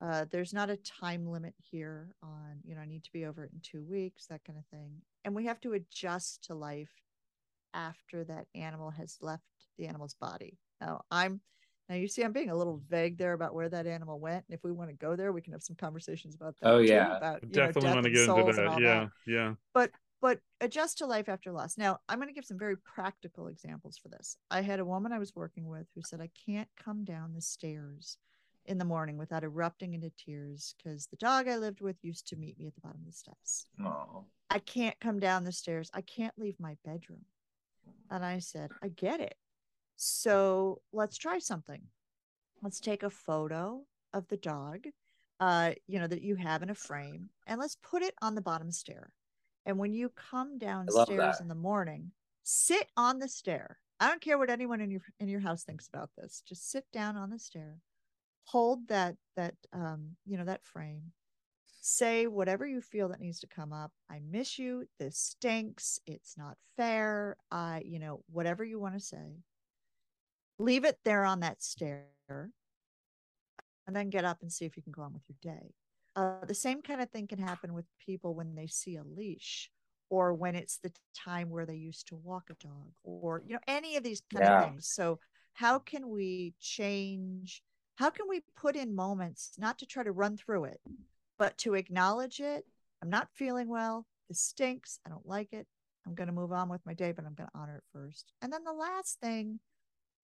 [0.00, 3.44] Uh, there's not a time limit here on you know i need to be over
[3.44, 4.92] it in two weeks that kind of thing.
[5.24, 6.92] And we have to adjust to life
[7.74, 9.42] after that animal has left
[9.78, 10.58] the animal's body.
[10.80, 11.40] Now i'm
[11.88, 14.44] now you see i'm being a little vague there about where that animal went.
[14.48, 16.78] And if we want to go there we can have some conversations about that oh
[16.78, 17.16] yeah.
[17.16, 18.80] about, definitely want to get into that.
[18.80, 19.10] yeah that.
[19.26, 19.54] yeah.
[19.72, 21.76] But but adjust to life after loss.
[21.76, 24.36] Now, I'm going to give some very practical examples for this.
[24.50, 27.42] I had a woman I was working with who said, I can't come down the
[27.42, 28.18] stairs
[28.64, 32.36] in the morning without erupting into tears because the dog I lived with used to
[32.36, 33.66] meet me at the bottom of the steps.
[33.84, 34.24] Oh.
[34.50, 35.90] I can't come down the stairs.
[35.94, 37.24] I can't leave my bedroom.
[38.10, 39.34] And I said, I get it.
[39.96, 41.82] So let's try something.
[42.62, 44.86] Let's take a photo of the dog,
[45.40, 48.40] uh, you know, that you have in a frame, and let's put it on the
[48.40, 49.10] bottom stair.
[49.66, 52.12] And when you come downstairs in the morning,
[52.44, 53.78] sit on the stair.
[53.98, 56.42] I don't care what anyone in your in your house thinks about this.
[56.46, 57.78] Just sit down on the stair.
[58.44, 61.12] Hold that that um, you know, that frame.
[61.80, 63.92] Say whatever you feel that needs to come up.
[64.10, 64.86] I miss you.
[64.98, 66.00] This stinks.
[66.06, 67.36] It's not fair.
[67.50, 69.40] I, you know, whatever you want to say.
[70.58, 72.06] Leave it there on that stair
[73.86, 75.74] and then get up and see if you can go on with your day.
[76.16, 79.70] Uh, the same kind of thing can happen with people when they see a leash
[80.08, 83.60] or when it's the time where they used to walk a dog or you know
[83.66, 84.58] any of these kind yeah.
[84.58, 84.88] of things.
[84.88, 85.18] So
[85.52, 87.62] how can we change
[87.96, 90.80] how can we put in moments not to try to run through it
[91.38, 92.64] but to acknowledge it?
[93.02, 94.06] I'm not feeling well.
[94.28, 94.98] This stinks.
[95.06, 95.66] I don't like it.
[96.06, 98.32] I'm going to move on with my day but i'm going to honor it first.
[98.40, 99.60] And then the last thing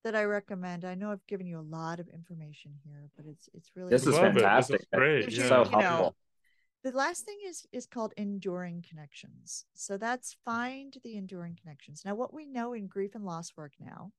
[0.05, 0.85] that I recommend.
[0.85, 4.07] I know I've given you a lot of information here, but it's it's really this
[4.07, 4.81] is fantastic.
[4.81, 5.33] This is great.
[5.33, 5.49] Yeah.
[5.49, 5.81] So helpful.
[5.81, 6.15] Know,
[6.85, 9.65] the last thing is is called enduring connections.
[9.75, 12.03] So that's find the enduring connections.
[12.05, 14.13] Now, what we know in grief and loss work now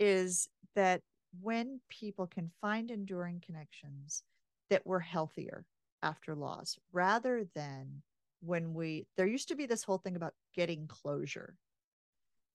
[0.00, 1.02] is that
[1.40, 4.22] when people can find enduring connections,
[4.70, 5.64] that we're healthier
[6.02, 8.02] after loss, rather than
[8.40, 11.54] when we there used to be this whole thing about getting closure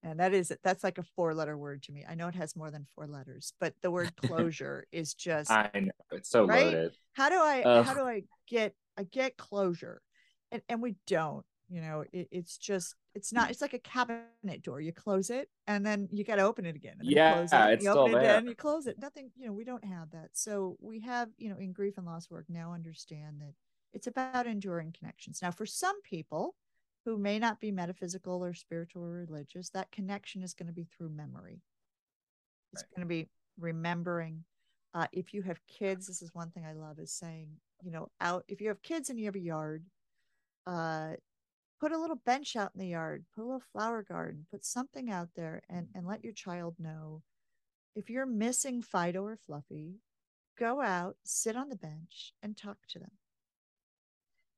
[0.03, 2.05] and that is it, that's like a four letter word to me.
[2.07, 5.69] I know it has more than four letters but the word closure is just i
[5.73, 6.65] know it's so right?
[6.65, 6.91] loaded.
[7.13, 10.01] How do i uh, how do i get i get closure?
[10.51, 14.63] And and we don't you know it, it's just it's not it's like a cabinet
[14.63, 14.81] door.
[14.81, 17.91] You close it and then you got to open it again yeah it, it's you
[17.91, 18.21] still open there.
[18.21, 18.97] it again, you close it.
[18.99, 20.29] Nothing you know we don't have that.
[20.33, 23.53] So we have you know in grief and loss work now understand that
[23.93, 25.39] it's about enduring connections.
[25.41, 26.55] Now for some people
[27.05, 30.88] who may not be metaphysical or spiritual or religious that connection is going to be
[30.95, 31.62] through memory
[32.73, 32.95] it's right.
[32.95, 34.43] going to be remembering
[34.93, 37.49] uh, if you have kids this is one thing i love is saying
[37.81, 39.83] you know out if you have kids and you have a yard
[40.67, 41.13] uh,
[41.79, 45.09] put a little bench out in the yard, put a little flower garden, put something
[45.09, 47.21] out there and, and let your child know
[47.95, 49.95] if you're missing Fido or Fluffy,
[50.57, 53.12] go out, sit on the bench and talk to them.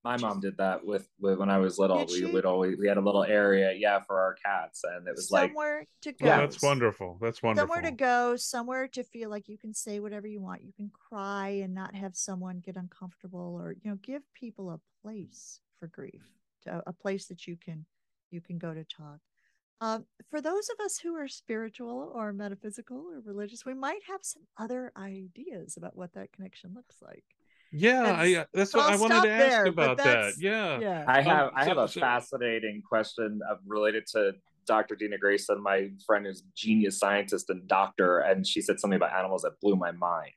[0.04, 2.06] My mom did that with, with when I was little.
[2.12, 5.30] we would always we had a little area, yeah, for our cats, and it was
[5.30, 6.26] somewhere like somewhere to go.
[6.26, 7.18] Yeah, that's wonderful.
[7.22, 7.68] That's wonderful.
[7.68, 10.64] Somewhere to go, somewhere to feel like you can say whatever you want.
[10.64, 14.80] You can cry and not have someone get uncomfortable, or you know, give people a
[15.04, 16.22] place for grief
[16.68, 17.86] a, a place that you can
[18.30, 19.20] you can go to talk
[19.82, 24.22] um, for those of us who are spiritual or metaphysical or religious we might have
[24.22, 27.24] some other ideas about what that connection looks like
[27.72, 31.06] yeah that's, I, uh, that's what i wanted to ask there, about that yeah yeah
[31.08, 34.34] i have um, i have so, a so, fascinating question of, related to
[34.68, 34.96] Dr.
[34.96, 39.42] Dina Grayson, my friend who's genius scientist and doctor, and she said something about animals
[39.42, 40.34] that blew my mind.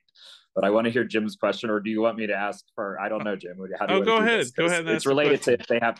[0.55, 2.99] But I want to hear Jim's question, or do you want me to ask for?
[2.99, 3.57] I don't know, Jim.
[3.79, 4.47] How do you oh, go ahead.
[4.57, 4.87] Go ahead.
[4.87, 5.99] It's related to if they have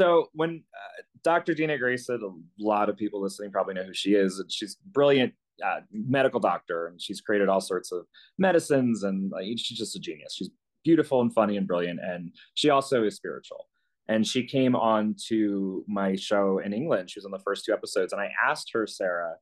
[0.00, 1.52] so when uh, Dr.
[1.52, 5.34] Dina Grayson, a lot of people listening probably know who she is, and she's brilliant
[5.64, 8.06] uh, medical doctor, and she's created all sorts of
[8.38, 10.34] medicines, and like, she's just a genius.
[10.34, 10.50] She's
[10.84, 13.68] beautiful and funny and brilliant, and she also is spiritual.
[14.08, 17.10] And she came on to my show in England.
[17.10, 19.34] She was on the first two episodes, and I asked her, Sarah.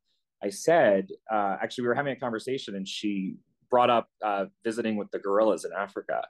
[0.43, 3.39] I said, uh, actually, we were having a conversation, and she
[3.71, 6.23] brought up uh, visiting with the gorillas in Africa.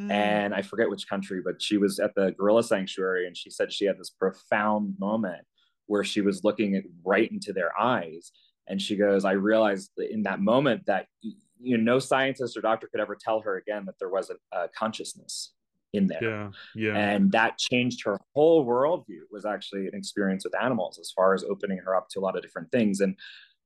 [0.00, 0.10] Mm.
[0.10, 3.72] And I forget which country, but she was at the gorilla sanctuary and she said
[3.72, 5.44] she had this profound moment
[5.86, 8.32] where she was looking right into their eyes.
[8.68, 12.88] And she goes, I realized in that moment that you know no scientist or doctor
[12.90, 15.52] could ever tell her again that there was a, a consciousness
[15.92, 16.22] in there.
[16.22, 16.96] Yeah, yeah.
[16.96, 19.20] And that changed her whole worldview.
[19.30, 22.36] Was actually an experience with animals as far as opening her up to a lot
[22.36, 23.00] of different things.
[23.00, 23.16] And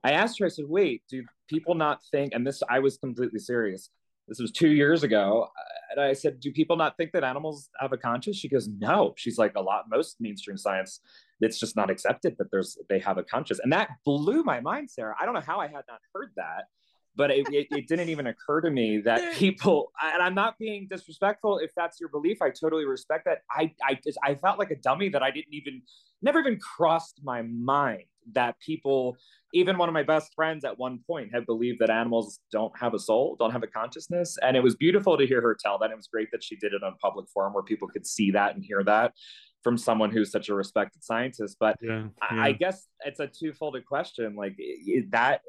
[0.05, 3.41] I asked her, I said, wait, do people not think, and this, I was completely
[3.41, 3.91] serious.
[4.29, 5.49] This was two years ago.
[5.91, 8.37] And I said, do people not think that animals have a conscience?
[8.37, 9.15] She goes, no.
[9.17, 11.01] She's like, a lot, most mainstream science,
[11.41, 13.61] it's just not accepted that there's, they have a conscience.
[13.63, 15.15] And that blew my mind, Sarah.
[15.21, 16.65] I don't know how I had not heard that
[17.17, 20.87] but it, it, it, didn't even occur to me that people and i'm not being
[20.89, 24.71] disrespectful if that's your belief i totally respect that i i just i felt like
[24.71, 25.83] a dummy that i didn't even
[26.23, 29.17] never even crossed my mind that people
[29.55, 32.95] even one of my best friends at one point had believed that animals don't have
[32.95, 34.37] a soul don't have a consciousness.
[34.43, 35.91] And it was beautiful to hear her tell that.
[35.91, 38.55] It was great that she did it on public forum where people could see that
[38.55, 39.13] and hear that
[39.63, 41.57] from someone who's such a respected scientist.
[41.59, 42.43] But yeah, yeah.
[42.43, 44.37] I, guess it's a two-folded question.
[44.37, 44.57] Like
[45.11, 45.41] that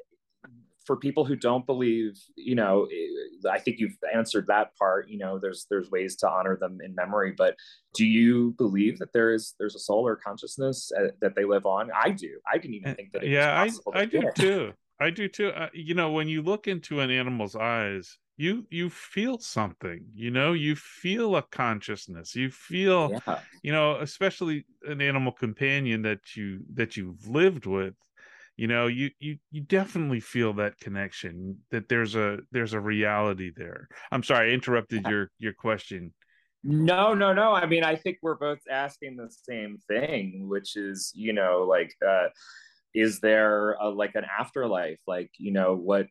[0.88, 5.10] for people who don't believe, you know, eh, I think you've answered that part.
[5.10, 7.56] You know, there's there's ways to honor them in memory, but
[7.94, 11.66] do you believe that there is there's a soul or consciousness uh, that they live
[11.66, 11.92] on?
[11.94, 12.40] I do.
[12.52, 13.28] I didn't even think that.
[13.28, 14.74] yeah, I I do too.
[15.00, 15.50] I do too.
[15.50, 20.06] Uh, you know, when you look into an animal's eyes, you you feel something.
[20.16, 22.34] You know, you feel a consciousness.
[22.34, 23.40] You feel, yeah.
[23.62, 27.94] you know, especially an animal companion that you that you've lived with
[28.58, 33.52] you know you you you definitely feel that connection that there's a there's a reality
[33.56, 33.88] there.
[34.12, 36.14] I'm sorry i interrupted your your question.
[36.64, 41.12] No no no i mean i think we're both asking the same thing which is
[41.16, 42.28] you know like uh
[42.94, 45.00] is there a, like an afterlife?
[45.06, 46.08] Like you know what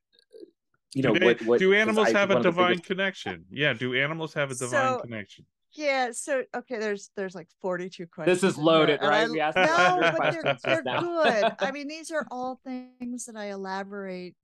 [0.95, 2.87] you know do, they, what, what do animals have a divine biggest...
[2.87, 3.45] connection?
[3.51, 5.45] Yeah do animals have a divine so, connection
[5.77, 9.29] yeah so okay there's there's like 42 questions this is loaded right?
[9.31, 11.53] I, asked no but they're, they're good.
[11.61, 14.35] I mean these are all things that i elaborate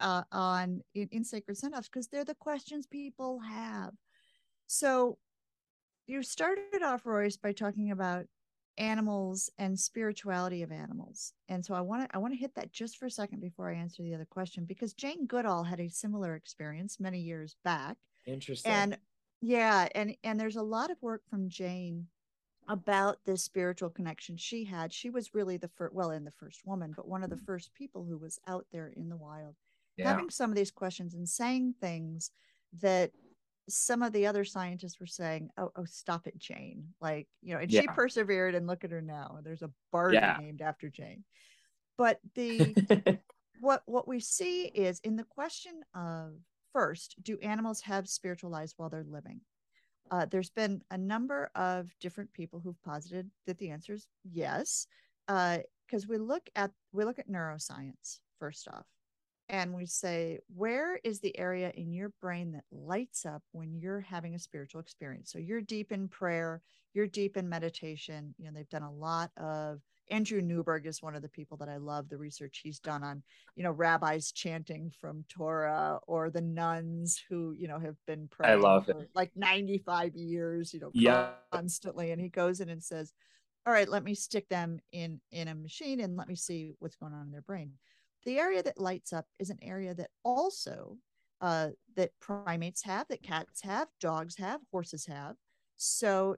[0.00, 3.92] uh, on in, in sacred Sendoffs because they're the questions people have.
[4.66, 5.18] So
[6.06, 8.26] you started off royce by talking about
[8.76, 12.72] animals and spirituality of animals and so i want to i want to hit that
[12.72, 15.88] just for a second before i answer the other question because jane goodall had a
[15.88, 18.70] similar experience many years back interesting.
[18.70, 18.96] and
[19.40, 22.06] yeah and and there's a lot of work from jane
[22.68, 26.60] about this spiritual connection she had she was really the first well in the first
[26.66, 27.46] woman but one of the mm.
[27.46, 29.54] first people who was out there in the wild
[29.96, 30.08] yeah.
[30.08, 32.30] having some of these questions and saying things
[32.80, 33.10] that
[33.68, 37.60] some of the other scientists were saying oh, oh stop it jane like you know
[37.60, 37.80] and yeah.
[37.80, 40.36] she persevered and look at her now there's a bard yeah.
[40.40, 41.24] named after jane
[41.96, 43.18] but the
[43.60, 46.32] what what we see is in the question of
[46.72, 49.40] first, do animals have spiritual lives while they're living?
[50.10, 54.86] Uh, there's been a number of different people who've posited that the answer is yes,
[55.26, 58.86] because uh, we look at we look at neuroscience first off,
[59.48, 64.00] and we say where is the area in your brain that lights up when you're
[64.00, 65.30] having a spiritual experience.
[65.30, 66.62] So you're deep in prayer,
[66.94, 68.34] you're deep in meditation.
[68.38, 69.80] You know they've done a lot of
[70.10, 73.22] Andrew Newberg is one of the people that I love the research he's done on,
[73.56, 78.52] you know, rabbis chanting from Torah or the nuns who, you know, have been praying
[78.52, 79.10] I love for it.
[79.14, 81.32] like 95 years, you know, Yeah.
[81.52, 82.10] constantly.
[82.12, 83.12] And he goes in and says,
[83.66, 86.96] All right, let me stick them in in a machine and let me see what's
[86.96, 87.72] going on in their brain.
[88.24, 90.96] The area that lights up is an area that also
[91.40, 95.36] uh, that primates have, that cats have, dogs have, horses have.
[95.76, 96.36] So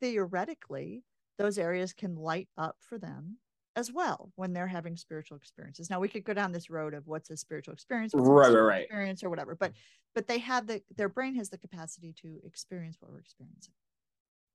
[0.00, 1.02] theoretically,
[1.38, 3.38] those areas can light up for them
[3.76, 5.90] as well when they're having spiritual experiences.
[5.90, 8.80] Now we could go down this road of what's a spiritual experience, Right, mystical right.
[8.82, 9.72] experience or whatever, but
[10.14, 13.74] but they have the their brain has the capacity to experience what we're experiencing.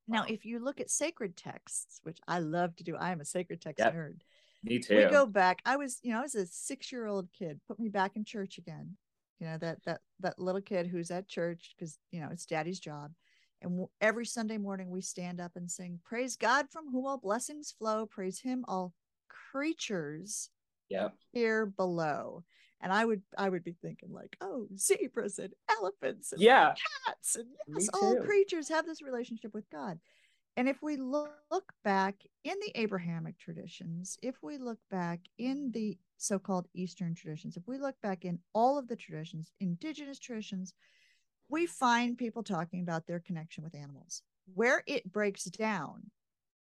[0.08, 3.26] Now, if you look at sacred texts, which I love to do, I am a
[3.26, 3.94] sacred text Yep.
[3.94, 4.22] nerd.
[4.64, 4.96] Me too.
[4.96, 5.62] We go back.
[5.66, 7.60] I was, you know, I was a six-year-old kid.
[7.68, 8.98] Put me back in church again.
[9.40, 12.80] You know that that that little kid who's at church because you know it's daddy's
[12.80, 13.12] job.
[13.62, 17.72] And every Sunday morning we stand up and sing, "Praise God from whom all blessings
[17.72, 18.06] flow.
[18.06, 18.94] Praise Him, all
[19.28, 20.50] creatures
[20.90, 21.16] Yep.
[21.34, 22.46] here below."
[22.82, 26.76] And I would I would be thinking like, "Oh, zebras and elephants and Yeah.
[27.08, 30.00] cats and yes, all creatures have this relationship with God.
[30.58, 35.72] And if we look, look back in the Abrahamic traditions, if we look back in
[35.72, 40.20] the so called Eastern traditions, if we look back in all of the traditions, indigenous
[40.20, 40.76] traditions,
[41.50, 44.22] we find people talking about their connection with animals.
[44.54, 46.12] Where it breaks down,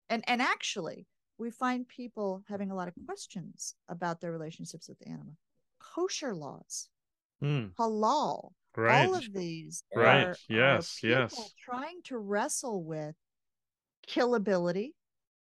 [0.09, 1.07] and, and actually,
[1.37, 5.35] we find people having a lot of questions about their relationships with the animal.
[5.79, 6.89] Kosher laws,
[7.41, 7.67] Hmm.
[7.77, 9.07] halal, Right.
[9.07, 10.23] all of these Right.
[10.23, 11.53] are, are Yes, people yes.
[11.59, 13.15] trying to wrestle with
[14.07, 14.93] killability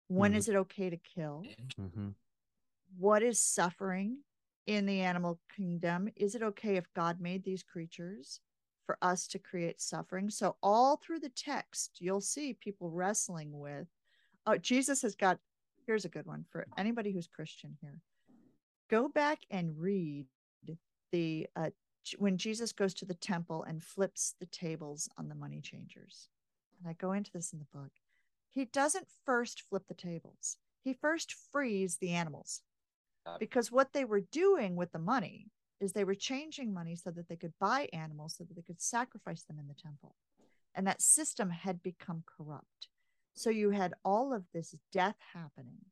[0.08, 0.50] When is Mhm.
[0.50, 1.46] it okay to kill
[1.78, 2.16] Mhm.
[2.98, 4.24] what is suffering
[4.66, 8.42] in the animal kingdom is it okay if god made these creatures
[8.90, 10.32] for us to create suffering.
[10.32, 13.86] So all through the text you'll see people wrestling with
[14.48, 15.38] oh jesus has got
[15.86, 18.00] here's a good one for anybody who's christian here.
[18.90, 20.26] Go back and read
[21.12, 21.70] the uh,
[22.18, 26.30] when jesus goes to the temple and flips the tables on the money changers.
[26.80, 27.92] And i go into this in the book.
[28.50, 30.58] He doesn't first flip the tables.
[30.84, 32.64] He first frees the animals.
[33.38, 37.28] Because what they were doing with the money is they were changing money so that
[37.30, 40.16] they could buy animals so that they could sacrifice them in the temple.
[40.76, 42.90] And that system had become corrupt.
[43.34, 45.86] So you had all of this death happening.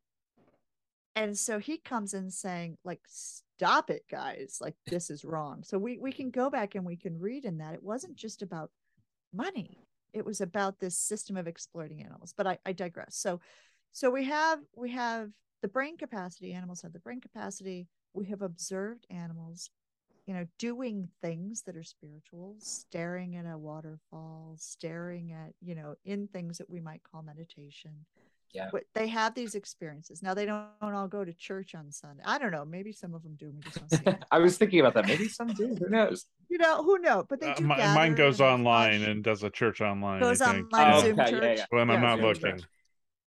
[1.16, 4.60] And so he comes in saying like stop it guys.
[4.62, 5.64] Like this is wrong.
[5.64, 7.74] So we we can go back and we can read in that.
[7.74, 8.70] It wasn't just about
[9.34, 9.80] money.
[10.14, 12.34] It was about this system of exploiting animals.
[12.38, 13.16] But i, I digress.
[13.16, 13.40] So
[13.94, 15.32] so we have we have
[15.62, 19.70] the brain capacity animals have the brain capacity we have observed animals
[20.26, 25.96] you know doing things that are spiritual staring at a waterfall staring at you know
[26.06, 27.92] in things that we might call meditation
[28.54, 28.70] Yeah.
[28.72, 32.38] but they have these experiences now they don't, all go to church on sunday i
[32.38, 34.26] don't know maybe some of them do we just don't see.
[34.32, 35.08] I was thinking about that.
[35.08, 35.76] Maybe some do.
[35.80, 36.26] Who knows?
[36.50, 39.24] you know who know but they Uh, do mi- gather mine goes and online and
[39.24, 40.20] does a church online.
[40.22, 40.74] goes I think.
[40.74, 41.66] online Oh, zoom okay, church yeah.
[41.70, 42.42] when I'm not Zoom looking.
[42.60, 42.64] church.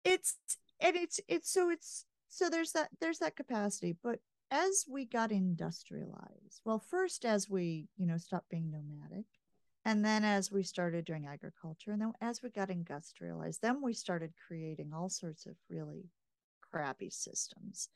[0.04, 0.36] it's
[0.80, 5.30] and it's it's so it's so there's that there's that capacity but as we got
[5.30, 9.26] industrialized well first as we you know stopped being nomadic
[9.84, 13.92] and then as we started doing agriculture and then as we got industrialized then we
[13.92, 16.10] started creating all sorts of really
[16.70, 17.88] crappy systems.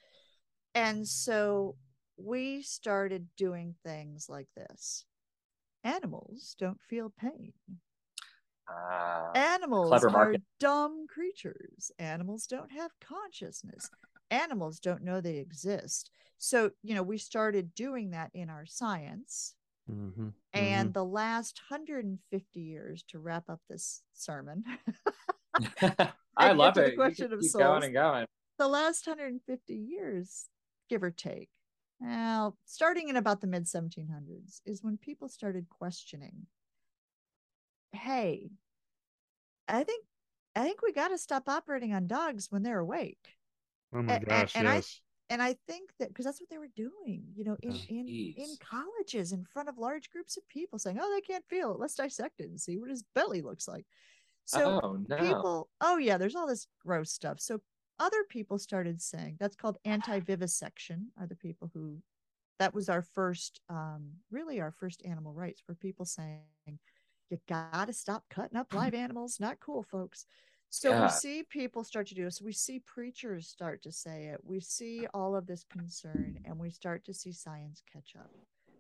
[0.75, 1.77] And so
[2.17, 5.05] we started doing things like this.
[5.85, 7.53] Animals don't feel pain.
[8.69, 11.91] Ah, animals are dumb creatures.
[11.99, 13.91] Animals don't have consciousness
[14.33, 19.55] animals don't know they exist so you know we started doing that in our science
[19.91, 20.33] Mhm.
[20.55, 24.65] and the last 150 years to wrap up this sermon
[26.37, 26.91] I love the it.
[26.93, 27.63] You question of keep souls.
[27.63, 28.27] going and going.
[28.59, 30.47] the last 150 years
[30.89, 31.51] give or take
[32.01, 36.47] now starting in about the mid 1700s is when people started questioning
[37.93, 38.51] hey
[39.69, 40.05] i think
[40.57, 43.37] i think we got to stop operating on dogs when they're awake
[43.93, 45.01] Oh my a- a- gosh, and I- yes.
[45.31, 47.83] and i think that because that's what they were doing you know in Yeah.
[47.89, 51.73] in in colleges in front of large groups of people saying oh they can't feel
[51.73, 53.87] it let's dissect it and see what his belly looks like
[54.45, 55.17] so oh no.
[55.17, 57.61] people oh yeah there's all this gross stuff so
[57.99, 61.99] other people started saying that's called anti-vivisection are the people who
[62.59, 66.43] that was our first um really our first animal rights were people saying
[67.31, 69.41] you gotta stop cutting up live animals.
[69.41, 70.27] Not cool, folks.
[70.75, 71.03] So Yeah.
[71.03, 72.41] we see people start to do this.
[72.41, 74.41] We see preachers start to say it.
[74.43, 78.31] We see all of this concern, and we start to see science catch up.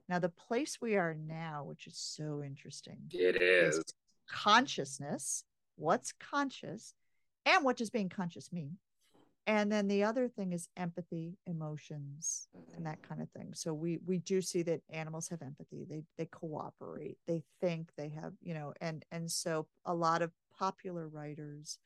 [0.09, 3.85] Now, the place we are now, which is so interesting, It is is.
[4.27, 5.45] consciousness.
[5.77, 6.95] What's conscious,
[7.45, 8.79] and what does being conscious mean?
[9.47, 13.53] And then the other thing is empathy, emotions, and that kind of thing.
[13.55, 15.85] So we we do see that animals have empathy.
[15.85, 17.19] They they cooperate.
[17.27, 17.91] They think.
[17.99, 20.31] They have you know, and and so a lot of
[20.63, 21.79] popular writers,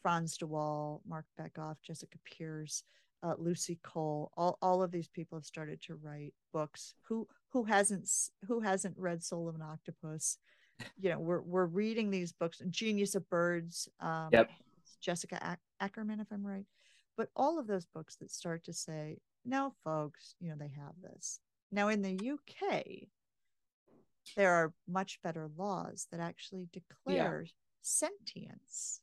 [0.00, 2.82] Frans de Waal, Marc Bekoff, Jessica Pierce,
[3.22, 6.94] uh, Lucy Cole, all all of these people have started to write books.
[7.08, 8.08] Who who hasn't
[8.48, 10.38] who hasn't read Soul of an Octopus?
[10.98, 12.62] You know, we're we're reading these books.
[12.70, 13.88] Genius of Birds.
[14.00, 14.50] Um, Yep.
[15.00, 16.66] Jessica Ac- Ackerman, if I'm right
[17.16, 20.94] but all of those books that start to say no folks you know they have
[21.00, 21.38] this
[21.70, 22.82] now in the uk
[24.36, 27.46] there are much better laws that actually declare
[27.84, 29.00] sentience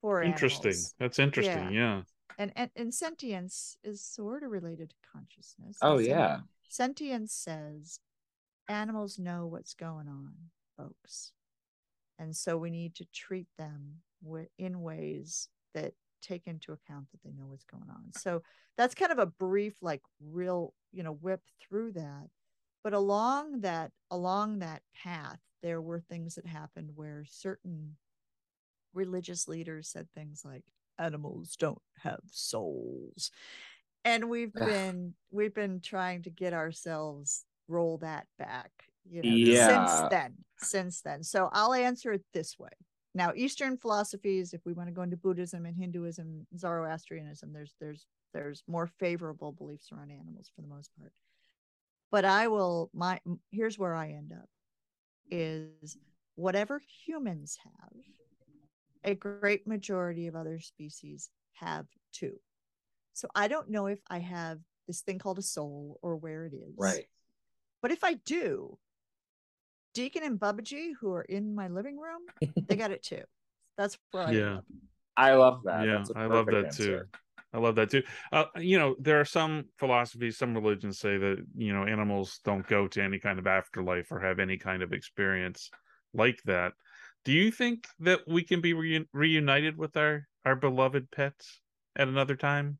[0.00, 0.70] for Interesting.
[0.70, 0.94] animals.
[0.98, 1.72] That's interesting.
[1.72, 2.02] Yeah.
[2.38, 6.36] And, and and sentience is sort of related to consciousness Oh And sen- yeah.
[6.68, 7.98] sentience says
[8.68, 10.34] animals know what's going on
[10.76, 11.32] folks
[12.18, 17.22] and so we need to treat them wi- in ways that take into account that
[17.24, 18.42] they know what's going on so
[18.76, 22.28] that's kind of a brief like real you know whip through that
[22.84, 27.96] but along that along that path there were things that happened where certain
[28.94, 30.64] religious leaders said things like
[30.98, 33.30] animals don't have souls.
[34.04, 38.70] And we've been we've been trying to get ourselves roll that back
[39.08, 39.66] you know Yeah.
[39.66, 41.22] since then since then.
[41.24, 42.70] So i'll answer it this way.
[43.14, 48.06] Now eastern philosophies if we want to go into buddhism and hinduism zoroastrianism there's there's
[48.32, 51.12] there's more favorable beliefs around animals for the most part
[52.10, 54.48] but i will my here's where i end up
[55.30, 55.96] is
[56.34, 57.92] whatever humans have
[59.04, 62.32] a great majority of other species have too
[63.12, 66.54] so i don't know if i have this thing called a soul or where it
[66.54, 67.06] is Right.
[67.82, 68.78] but if I do,
[69.94, 72.20] Deacon and Bubbaji, who are in my living room,
[72.68, 73.22] they got it too.
[73.78, 74.58] That's where I Yeah.
[75.16, 75.86] I love that.
[75.86, 77.00] yeah, That's a I love that perfect too.
[77.52, 78.02] I love that too.
[78.32, 82.66] Uh, you know, there are some philosophies, some religions say that you know animals don't
[82.66, 85.70] go to any kind of afterlife or have any kind of experience
[86.12, 86.72] like that.
[87.24, 91.60] Do you think that we can be reu- reunited with our our beloved pets
[91.96, 92.78] at another time?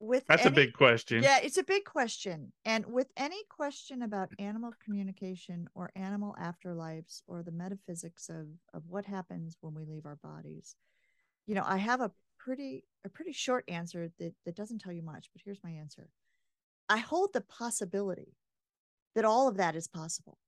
[0.00, 1.22] With That's a big question.
[1.22, 2.52] Yeah, it's a big question.
[2.64, 8.82] And with any question about animal communication or animal afterlives or the metaphysics of of
[8.88, 10.74] what happens when we leave our bodies,
[11.46, 12.10] you know, I have a
[12.44, 16.08] pretty a pretty short answer that that doesn't tell you much, but here's my answer.
[16.88, 18.36] I hold the possibility
[19.14, 20.38] that all of that is possible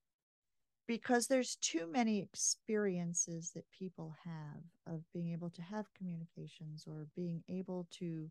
[0.87, 7.07] because there's too many experiences that people have of being able to have communications or
[7.15, 8.29] being able to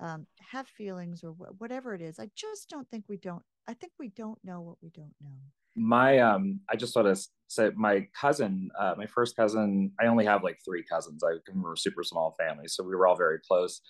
[0.00, 2.18] um, have feelings or wh- whatever it is.
[2.18, 3.42] I just don't think we don't.
[3.66, 5.38] I think we don't know what we don't know.
[5.76, 9.92] My um, I just want to say my cousin, uh, my first cousin.
[10.00, 11.22] I only have like three cousins.
[11.22, 13.80] I come from a super small family, so we were all very close.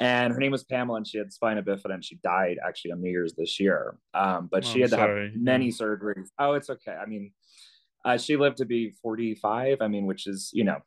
[0.00, 3.02] And her name was Pamela, and she had spina bifida, and she died actually on
[3.02, 3.98] New Year's this year.
[4.14, 6.28] Um, but Oh, she had to have many surgeries.
[6.38, 6.92] Oh, it's okay.
[6.92, 7.32] I mean,
[8.04, 9.78] uh, she lived to be 45.
[9.80, 10.78] I mean, which is you know,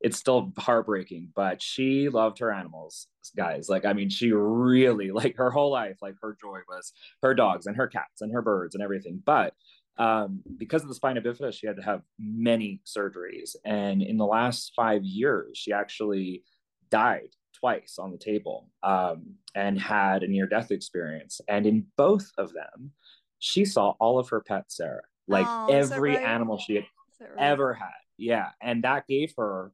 [0.00, 1.28] it's still heartbreaking.
[1.34, 3.68] But she loved her animals, guys.
[3.68, 5.98] Like, I mean, she really like her whole life.
[6.02, 6.92] Like, her joy was
[7.22, 9.22] her dogs and her cats and her birds and everything.
[9.24, 9.54] But
[9.98, 13.54] um, because of the spina bifida, she had to have many surgeries.
[13.64, 16.44] And in the last five years, she actually
[16.90, 17.28] died
[17.58, 21.40] twice on the table um, and had a near death experience.
[21.48, 22.92] And in both of them,
[23.40, 26.24] she saw all of her pets, Sarah, like Oh, every right?
[26.24, 26.84] animal she had
[27.20, 27.30] right?
[27.38, 27.90] ever had.
[28.16, 28.48] Yeah.
[28.62, 29.72] And that gave her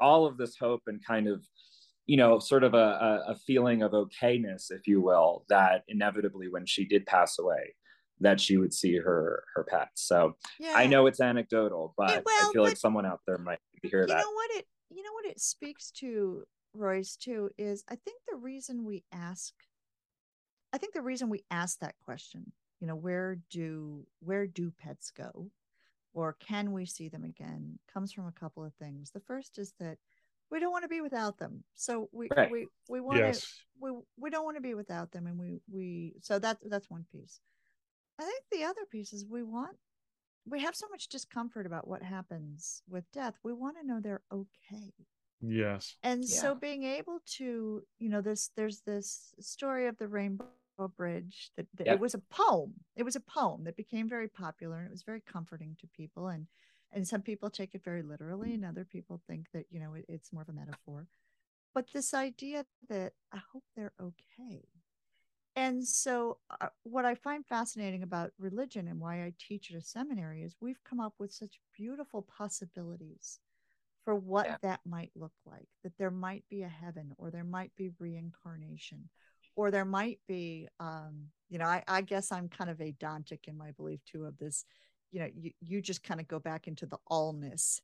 [0.00, 1.44] all of this hope and kind of,
[2.06, 6.64] you know, sort of a, a, feeling of okayness, if you will, that inevitably when
[6.66, 7.74] she did pass away,
[8.20, 10.02] that she would see her her pets.
[10.06, 10.72] So Yeah.
[10.74, 14.06] I know it's anecdotal, but It- well, I feel like someone out there might hear
[14.06, 14.08] that.
[14.08, 14.20] you that.
[14.22, 16.44] know what it you know what it speaks to
[16.74, 19.52] royce too is i think the reason we ask
[20.72, 25.10] i think the reason we ask that question you know where do where do pets
[25.10, 25.50] go
[26.14, 29.10] or can we see them again comes from a couple of things.
[29.10, 29.98] The first is that
[30.50, 31.64] we don't want to be without them.
[31.74, 32.50] So we Right.
[32.50, 33.46] we we want to
[33.80, 37.04] we we don't want to be without them and we we so that's that's one
[37.12, 37.40] piece.
[38.18, 39.76] I think the other piece is we want
[40.46, 43.34] we have so much discomfort about what happens with death.
[43.44, 44.92] We want to know they're okay.
[45.40, 45.96] Yes.
[46.02, 50.46] and so being able to you know this there's this story of the rainbow
[50.86, 51.50] Bridge.
[51.56, 51.96] That, that Yep.
[51.96, 52.74] it was a poem.
[52.94, 56.28] It was a poem that became very popular and it was very comforting to people.
[56.28, 56.46] And
[56.92, 60.04] and some people take it very literally, and other people think that you know it,
[60.08, 61.06] it's more of a metaphor.
[61.74, 64.62] But this idea that I hope they're okay.
[65.56, 69.82] And so, uh, what I find fascinating about religion and why I teach at a
[69.82, 73.40] seminary is we've come up with such beautiful possibilities
[74.04, 74.56] for what Yeah.
[74.62, 79.10] that might look like that there might be a heaven or there might be reincarnation
[79.58, 83.58] or there might be um you know i, I guess i'm kind of adontic in
[83.58, 84.64] my belief too of this
[85.10, 87.80] you know you, you just kind of go back into the allness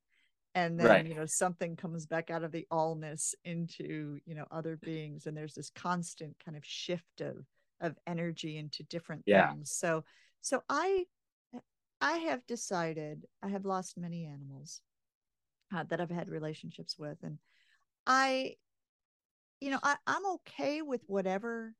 [0.54, 1.06] and then Right.
[1.06, 5.36] you know something comes back out of the allness into you know other beings and
[5.36, 7.44] there's this constant kind of shift of
[7.80, 9.46] of energy into different Yeah.
[9.48, 10.04] things so
[10.42, 11.04] so i
[12.00, 14.80] i have decided i have lost many animals
[15.74, 17.38] uh, that I've had relationships with, and
[18.06, 18.56] I,
[19.60, 21.74] you know, I, I'm okay with whatever,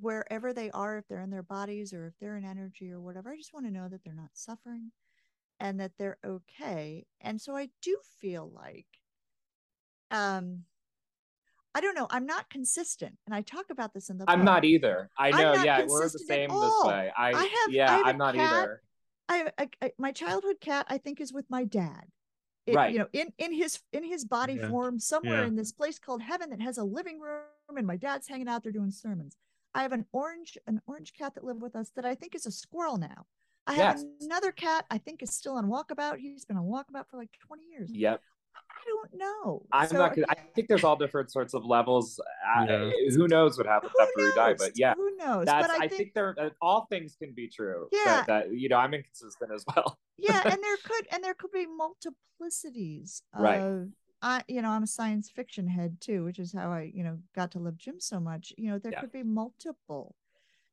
[0.00, 3.30] wherever they are, if they're in their bodies or if they're in energy or whatever.
[3.30, 4.92] I just want to know that they're not suffering,
[5.60, 7.06] and that they're okay.
[7.20, 8.86] And so I do feel like,
[10.10, 10.64] um,
[11.74, 14.24] I don't know, I'm not consistent, and I talk about this in the.
[14.28, 14.44] I'm book.
[14.46, 15.10] not either.
[15.18, 15.52] I know.
[15.62, 17.12] Yeah, we're the same this way.
[17.16, 18.52] I, I have- yeah, I have a I'm not cat.
[18.52, 18.82] either.
[19.28, 22.06] I, I, I my childhood cat I think is with my dad.
[22.68, 22.92] It- Right.
[22.92, 24.68] You know, in in his in his body Yeah.
[24.68, 25.46] form somewhere Yeah.
[25.48, 27.42] in this place called heaven that has a living room
[27.76, 29.36] and my dad's hanging out there doing sermons.
[29.74, 32.46] I have an orange an orange cat that lived with us that I think is
[32.46, 33.26] a squirrel now.
[33.66, 36.18] I have another cat I think is still on walkabout.
[36.18, 37.90] He's been on walkabout for like 20 years.
[37.90, 38.22] Yep.
[38.70, 39.62] I don't know.
[39.72, 40.14] I'm So, not.
[40.14, 42.20] gonna- I think there's all different sorts of levels.
[42.46, 42.66] I-
[43.10, 44.54] who knows what happens who after we die?
[44.54, 45.46] But yeah, who knows?
[45.46, 45.66] that's.
[45.68, 46.34] but I, I, think, think, there.
[46.38, 47.88] uh, All things can be true.
[47.92, 48.04] Yeah.
[48.04, 49.98] That, that you know, I'm inconsistent as well.
[50.16, 53.60] yeah and there could and there could be multiplicities Right.
[53.60, 53.88] of
[54.22, 57.18] i you know i'm a science fiction head too which is how i you know
[57.36, 59.00] got to love jim so much you know there Yeah.
[59.00, 60.16] could be multiple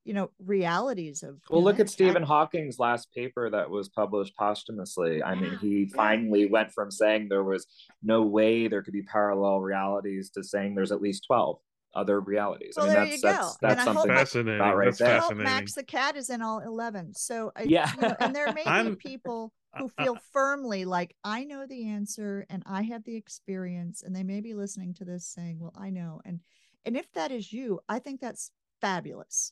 [0.05, 3.89] you know realities of Well, look know, at Stephen cat- Hawking's last paper that was
[3.89, 5.21] published posthumously.
[5.23, 5.95] I mean, he yeah.
[5.95, 7.67] finally went from saying there was
[8.01, 11.57] no way there could be parallel realities to saying there's at least 12
[11.95, 12.75] other realities.
[12.77, 13.67] Well, I mean, there that's you that's go.
[13.67, 14.15] And that's I hope something.
[14.15, 14.55] Fascinating.
[14.61, 15.07] About right That's there.
[15.07, 15.43] I hope fascinating.
[15.53, 17.91] max the cat is in all 11 so I, Yeah.
[17.95, 22.45] you know, and there may be people who feel firmly like i know the answer
[22.49, 25.89] and i have the experience and they may be listening to this saying well i
[25.89, 26.39] know and
[26.85, 29.51] and if that is you i think that's fabulous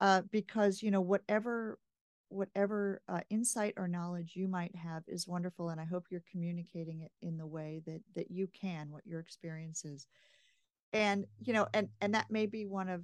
[0.00, 1.78] uh because you know whatever
[2.28, 7.02] whatever uh, insight or knowledge you might have is wonderful and i hope you're communicating
[7.02, 10.06] it in the way that that you can what your experience is.
[10.92, 13.02] And you know and and that may be one of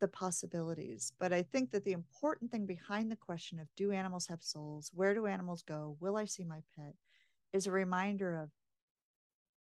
[0.00, 4.26] the possibilities but i think that the important thing behind the question of do animals
[4.26, 4.90] have souls?
[4.94, 5.96] Where do animals go?
[6.00, 6.94] Will i see my pet?
[7.52, 8.50] is a reminder of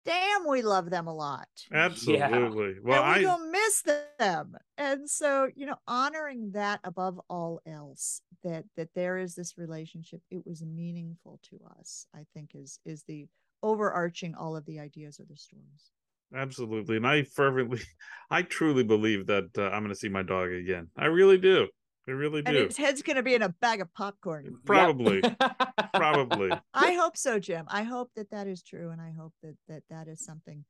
[0.06, 2.76] damn we love them a lot Absolutely.
[2.84, 3.84] Well, and we I don't miss
[4.20, 9.58] them and so you know honoring that above all else that that there is this
[9.58, 13.28] relationship it was meaningful to us i think is is the
[13.64, 15.92] overarching all of the ideas of the stories
[16.36, 17.80] absolutely, and I fervently,
[18.30, 20.90] I truly believe that uh, I'm going to see my dog again.
[20.98, 21.68] I really do.
[22.08, 22.64] I really and do.
[22.64, 25.22] its head's going to be in a bag of popcorn Probably.
[25.24, 25.58] Yep.
[25.94, 26.52] Probably.
[26.74, 27.66] I hope so, Jim.
[27.68, 30.64] I hope that that is true, and I hope that that that is something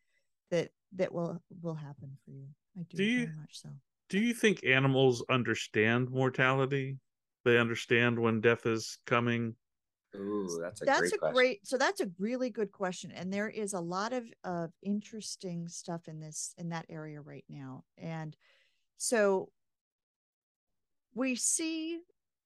[0.51, 2.47] that that will will happen for you.
[2.77, 3.69] I do, Do you- very much so.
[4.07, 6.99] Do you think animals understand mortality?
[7.43, 9.55] They understand when death is coming.
[10.15, 11.33] Ooh, that's a that's great a question.
[11.35, 11.67] great.
[11.67, 16.07] So that's a really good question, and there is a lot of of interesting stuff
[16.07, 17.83] in this in that area right now.
[17.97, 18.37] And
[18.97, 19.49] so
[21.15, 21.99] we see.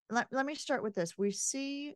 [0.09, 1.17] Let, let me start with this.
[1.17, 1.95] We see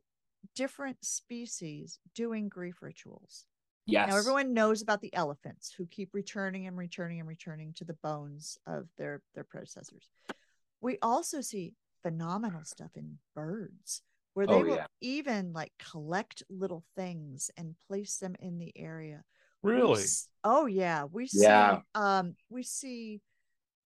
[0.56, 3.46] different species doing grief rituals.
[3.86, 4.10] Yes.
[4.10, 7.96] Now everyone knows about the elephants who keep returning and returning and returning to the
[8.04, 10.10] bones of their their predecessors.
[10.82, 14.02] We also see phenomenal stuff in birds
[14.34, 14.88] where they Oh, will yeah.
[15.02, 19.24] even like collect little things and place them in the area.
[19.64, 20.04] Really?
[20.04, 21.80] s- oh yeah, we see Yeah.
[21.96, 23.22] um we see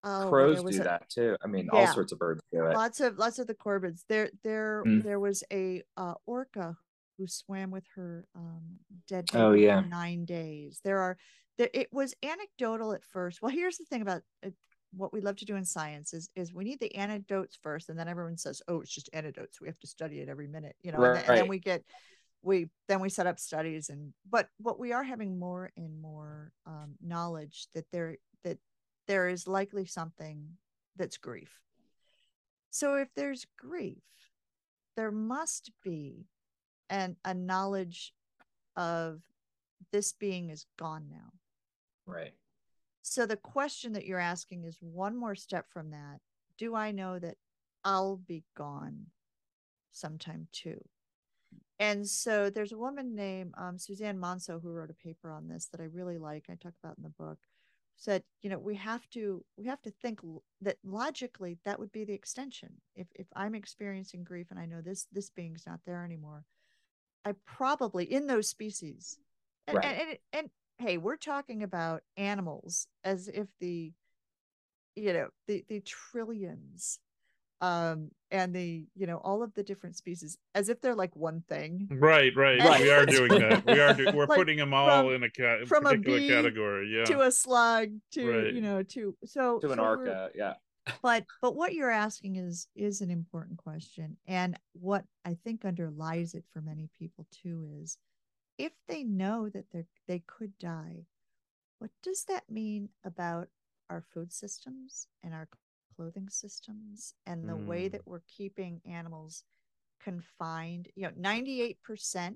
[0.04, 1.36] oh Crows do a- that too.
[1.44, 1.80] I mean, Yeah.
[1.80, 2.74] all sorts of birds do it.
[2.76, 5.04] lots of lots of the corvids there there Mm.
[5.04, 6.78] there was a uh, orca
[7.18, 8.78] who swam with her um
[9.08, 9.82] dead Oh, baby yeah.
[9.82, 11.18] for nine days there are
[11.58, 14.50] there it was anecdotal at first well here's the thing about uh,
[14.94, 17.98] what we love to do in science is is we need the anecdotes first and
[18.00, 20.92] then everyone says oh it's just anecdotes we have to study it every minute you
[20.92, 21.84] know and, then, and then we get
[22.44, 26.52] we then we set up studies and but what we are having more and more
[26.68, 28.58] um, knowledge that there that
[29.08, 30.50] there is likely something
[30.96, 31.62] that's grief
[32.78, 34.04] so if there's grief,
[34.96, 36.28] there must be
[36.92, 38.14] an a knowledge
[38.76, 39.22] of
[39.92, 41.32] this being is gone now.
[42.06, 42.34] Right.
[43.02, 46.20] So the question that you're asking is one more step from that.
[46.60, 47.38] do I know that
[47.84, 49.08] I'll be gone
[49.92, 50.80] sometime too?
[51.80, 55.68] And so there's a woman named um, Susana Monsó who wrote a paper on this
[55.72, 56.46] that I really like.
[56.48, 57.40] I talk about in the book.
[58.00, 60.22] Said, you know, we have to we have to think
[60.62, 62.74] that logically that would be the extension.
[62.96, 66.46] If if I'm experiencing grief and I know this this being's not there anymore,
[67.26, 69.18] I probably in those species,
[69.68, 69.86] and, Right.
[69.86, 73.92] and, and, and hey, we're talking about animals as if the,
[74.96, 77.00] you know, the the trillions,
[77.62, 81.42] um, and the you know all of the different species as if they're like one
[81.48, 81.88] thing.
[81.92, 82.60] Right, right.
[82.60, 82.82] Right.
[82.82, 83.66] We are doing that.
[83.66, 83.94] We are.
[83.94, 86.94] Do- we're Like, putting them all from- in a ca- from a bee category.
[86.96, 87.06] Yeah.
[87.06, 88.54] To a slug, to Right.
[88.54, 90.30] you know, to so to an so orca.
[90.36, 90.54] Yeah.
[91.02, 96.34] but but what you're asking is is an important question and what i think underlies
[96.34, 97.98] it for many people too is
[98.58, 101.04] if they know that they they could die
[101.80, 103.50] what does that mean about
[103.90, 105.50] our food systems and our
[105.98, 107.92] clothing systems and the way Mm.
[107.94, 109.44] that we're keeping animals
[110.00, 112.36] confined you know 98%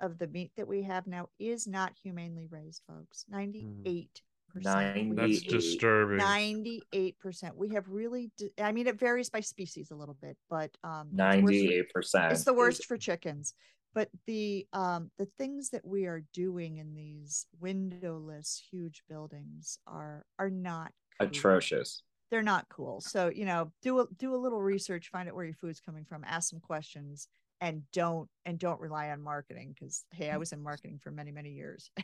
[0.00, 4.08] of the meat that we have now is not humanely raised folks 98%
[4.54, 6.18] Ninety- That's disturbing.
[6.18, 10.70] 98% we have really di- i mean it varies by species a little bit but
[10.84, 12.32] um it's worse for- Ninety-eight percent.
[12.32, 13.54] it's the worst for chickens
[13.94, 20.24] but the um the things that we are doing in these windowless huge buildings are
[20.38, 21.28] are not cool.
[21.28, 22.02] atrocious.
[22.32, 23.02] They're not cool.
[23.02, 26.06] So you know do a do a little research find out where your food's coming
[26.06, 27.28] from ask some questions
[27.60, 31.30] and don't and don't rely on marketing because hey i was in marketing for many
[31.30, 31.90] many years.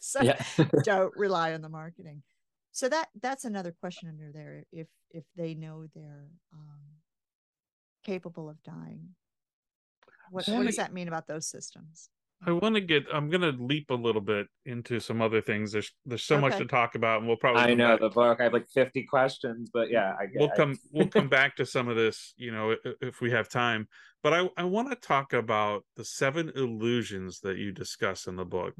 [0.00, 0.20] So
[0.84, 2.22] don't rely on the marketing.
[2.70, 6.82] So that that's another question under there if if they know they're um
[8.04, 9.08] capable of dying.
[10.30, 12.10] What, what does that mean about those systems
[12.46, 13.04] I want to get.
[13.12, 15.72] I'm going to leap a little bit into some other things.
[15.72, 17.62] There's there's so much to talk about, and we'll probably.
[17.62, 18.40] I know back- the book.
[18.40, 21.66] I have like fifty questions, but yeah, I we'll I- come we'll come back to
[21.66, 23.88] some of this you know if we have time
[24.22, 28.44] but i i want to talk about the seven illusions that you discuss in the
[28.44, 28.74] book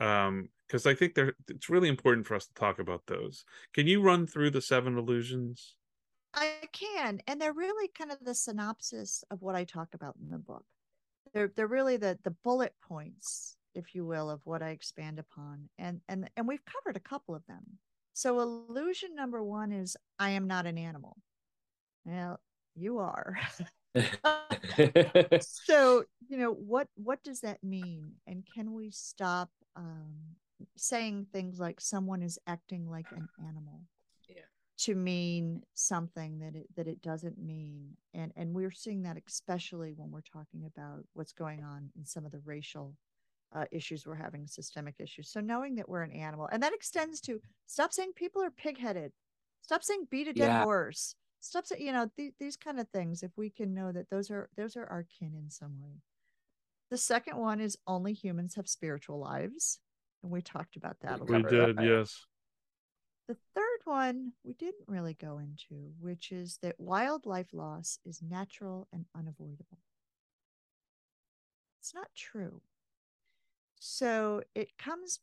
[0.00, 3.44] um because i think they're it's really important for us to talk about those
[3.74, 5.74] can you run through the seven illusions
[6.34, 10.30] I can, and they're really kind of the synopsis of what I talk about in
[10.30, 10.64] the book.
[11.32, 15.68] They're they're really the the bullet points, if you will, of what I expand upon,
[15.78, 17.78] and and and we've covered a couple of them.
[18.14, 21.16] So illusion number one is I am not an animal.
[22.04, 22.40] Well,
[22.74, 23.38] you are.
[25.40, 30.14] so you know what what does that mean, and can we stop um,
[30.76, 33.80] saying things like someone is acting like an animal?
[34.78, 37.96] To mean something that it that it doesn't mean.
[38.14, 42.24] And and we're seeing that especially when we're talking about what's going on in some
[42.24, 42.94] of the racial
[43.54, 45.30] uh, issues we're having systemic issues.
[45.30, 49.10] So knowing that we're an animal and that extends to stop saying people are pig-headed.
[49.62, 50.62] Stop saying beat a dead Yeah.
[50.62, 51.14] horse.
[51.40, 54.30] Stop saying you know th- these kind of things if we can know that those
[54.30, 56.02] are those are our kin in some way.
[56.90, 59.80] The second one is only humans have spiritual lives
[60.22, 62.24] and we talked about that a we little cover did yes.
[63.28, 68.86] The third one we didn't really go into, which is that wildlife loss is natural
[68.92, 69.78] and unavoidable.
[71.80, 72.60] It's not true.
[73.80, 75.20] So it comes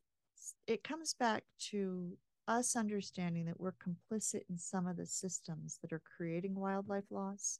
[0.67, 5.91] it comes back to us understanding that we're complicit in some of the systems that
[5.91, 7.59] are creating wildlife loss.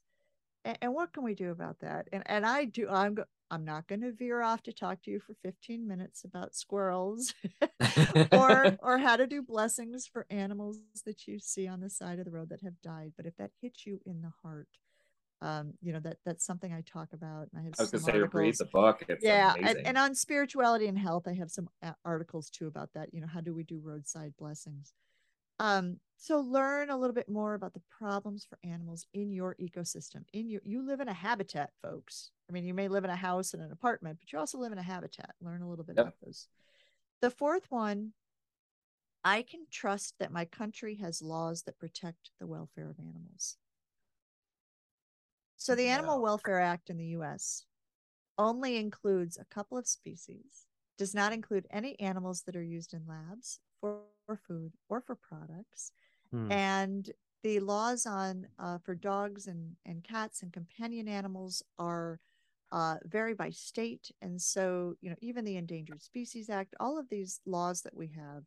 [0.64, 2.08] And, and what can we do about that?
[2.12, 3.18] And and I do I'm
[3.50, 7.32] I'm not going to veer off to talk to you for 15 minutes about squirrels
[8.32, 12.24] or or how to do blessings for animals that you see on the side of
[12.24, 14.68] the road that have died but if that hits you in the heart
[15.42, 18.18] um you know that that's something i talk about i have I was gonna say,
[18.18, 19.04] read the book.
[19.08, 22.90] It's yeah and, and on spirituality and health i have some uh, articles too about
[22.94, 24.94] that you know how do we do roadside blessings
[25.58, 30.24] um so learn a little bit more about the problems for animals in your ecosystem
[30.32, 32.30] in your you live in a habitat folks.
[32.48, 34.72] I mean you may live in a house and an apartment but you also live
[34.72, 35.34] in a habitat.
[35.40, 36.06] Learn a little bit Yep.
[36.06, 36.48] about those.
[37.20, 38.12] The fourth one
[39.24, 43.56] i can trust that my country has laws that protect the welfare of animals.
[45.56, 47.64] So the animal welfare act in the us
[48.38, 50.66] only includes a couple of species
[50.98, 54.04] does not include any animals that are used in labs for
[54.46, 55.92] food or for products
[56.30, 56.50] Hmm.
[56.50, 57.10] and
[57.42, 62.18] the laws on uh, for dogs and and cats and companion animals are
[62.72, 67.08] uh, vary by state and so you know even the endangered species act all of
[67.08, 68.42] these laws that we have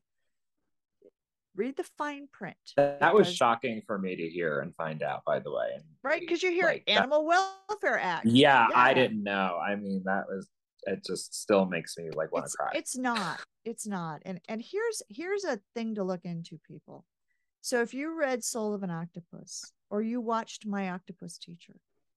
[1.55, 5.23] read the fine print that, that was shocking for me to hear and find out.
[5.25, 8.93] By the way, and right because you hear like, that- animal welfare act yeah, I
[8.93, 9.59] didn't know.
[9.61, 10.47] I mean, that was
[10.83, 11.03] it.
[11.05, 12.71] Just still makes me like want to cry.
[12.75, 17.05] it's not it's not and and here's here's a thing to look into people
[17.61, 21.75] So if you read Soul of an Octopus or you watched My Octopus Teacher,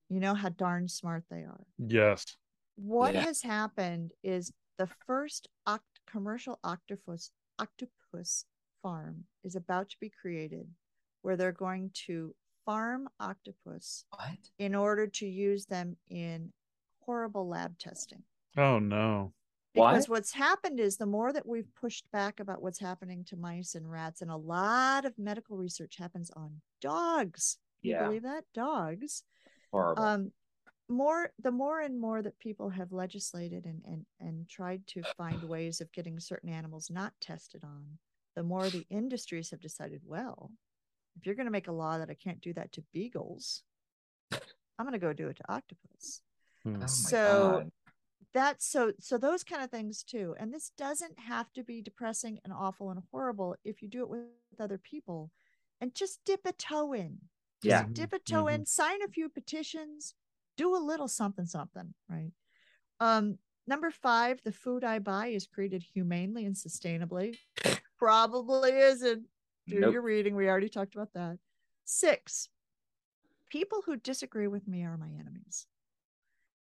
[0.09, 1.66] you know how darn smart they are.
[1.78, 2.36] Yes.
[2.76, 3.22] What Yeah.
[3.22, 8.45] has happened is the first oct- commercial octopus octopus
[8.82, 10.66] farm is about to be created
[11.20, 12.34] where they're going to
[12.64, 14.38] farm octopus What?
[14.59, 16.53] in order to use them in
[17.01, 18.22] horrible lab testing.
[18.57, 19.32] Oh no.
[19.75, 20.18] Because What?
[20.18, 23.91] what's happened is the more that we've pushed back about what's happening to mice and
[23.91, 27.59] rats, and a lot of medical research happens on dogs.
[27.81, 28.05] You Yeah.
[28.07, 28.45] believe that?
[28.53, 29.25] Dogs.
[29.70, 30.03] Horrible.
[30.03, 30.33] Um,
[30.89, 35.43] more the more and more that people have legislated and and and tried to find
[35.49, 37.99] ways of getting certain animals not tested on,
[38.37, 40.51] the more the industries have decided, well,
[41.16, 43.62] if you're going to make a law that I can't do that to beagles,
[44.79, 46.20] I'm going to go do it to octopus
[46.62, 46.83] Hmm.
[46.83, 47.73] Oh so- God.
[48.35, 52.39] That's so so those kind of things too and this doesn't have to be depressing
[52.45, 54.24] and awful and horrible if you do it with
[54.61, 55.30] other people
[55.80, 57.18] and just dip a toe in
[57.62, 57.87] just Yeah.
[57.93, 58.55] dip a toe Mhm.
[58.55, 60.14] in sign a few petitions
[60.57, 62.33] do a little something something right
[63.01, 67.39] um number five the food i buy is created humanely and sustainably
[67.99, 69.26] probably isn't
[69.68, 69.93] do Nope.
[69.93, 71.39] your reading we already talked about that
[71.85, 72.49] six
[73.51, 75.66] people who disagree with me are my enemies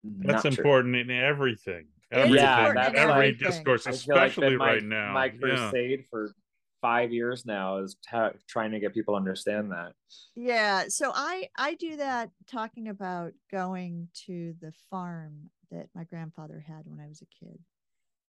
[0.05, 0.65] That's Not true.
[0.65, 1.87] important in everything.
[2.11, 2.49] It's Everything.
[2.49, 3.47] important in every everything.
[3.49, 5.13] discourse, I feel like especially been my, right now.
[5.13, 5.39] My Yeah.
[5.39, 6.35] crusade for
[6.81, 9.93] five years now is ta- trying to get people to understand that.
[10.35, 16.59] Yeah, so I I do that talking about going to the farm that my grandfather
[16.67, 17.59] had when I was a kid.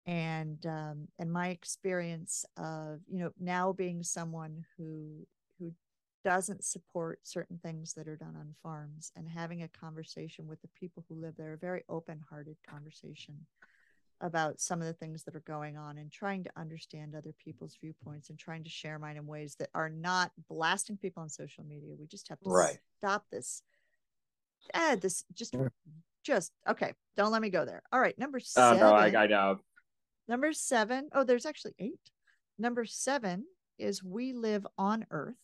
[0.05, 5.25] And um and my experience of, you know, now being someone who who
[6.25, 10.67] doesn't support certain things that are done on farms and having a conversation with the
[10.69, 13.45] people who live there, a very open-hearted conversation
[14.21, 17.77] about some of the things that are going on and trying to understand other people's
[17.79, 21.63] viewpoints and trying to share mine in ways that are not blasting people on social
[21.63, 21.93] media.
[21.95, 22.79] We just have to Right.
[22.97, 23.61] stop this.
[24.73, 25.55] Ah, this just
[26.23, 26.93] just okay.
[27.15, 27.83] Don't let me go there.
[27.91, 28.79] All right, number Oh seven.
[28.79, 29.59] no, I, I know.
[30.27, 31.09] Number seven.
[31.13, 32.09] Oh, there's actually eight.
[32.57, 33.45] Number seven
[33.77, 35.35] is we live on Earth.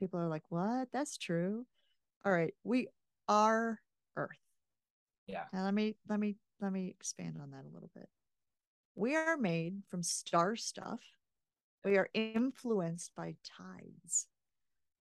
[0.00, 0.88] People are like, what?
[0.92, 1.66] That's true.
[2.24, 2.54] All right.
[2.64, 2.88] We
[3.28, 3.80] are
[4.16, 4.38] Earth.
[5.26, 5.44] Yeah.
[5.52, 8.08] Now let me let me let me expand on that a little bit.
[8.94, 11.00] We are made from star stuff.
[11.84, 14.26] We are influenced by tides.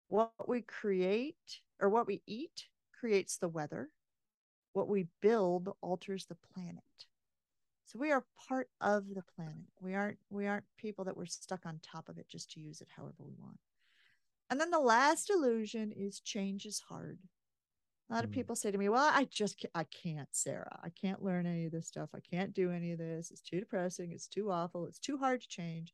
[0.10, 2.66] What we create or what we eat
[3.00, 3.90] creates the weather.
[4.74, 6.84] What we build alters the planet.
[7.86, 9.66] So we are part of the planet.
[9.82, 12.82] We aren't we aren't people that were stuck on top of it just to use
[12.82, 13.58] it however we want.
[14.50, 17.20] And then the last illusion is change is hard.
[18.10, 18.34] A lot of Mm.
[18.34, 20.80] people say to me, "Well, I just ca- I can't, Sarah.
[20.84, 22.10] I can't learn any of this stuff.
[22.14, 23.32] I can't do any of this.
[23.32, 24.12] It's too depressing.
[24.12, 24.88] It's too awful.
[24.88, 25.94] It's too hard to change."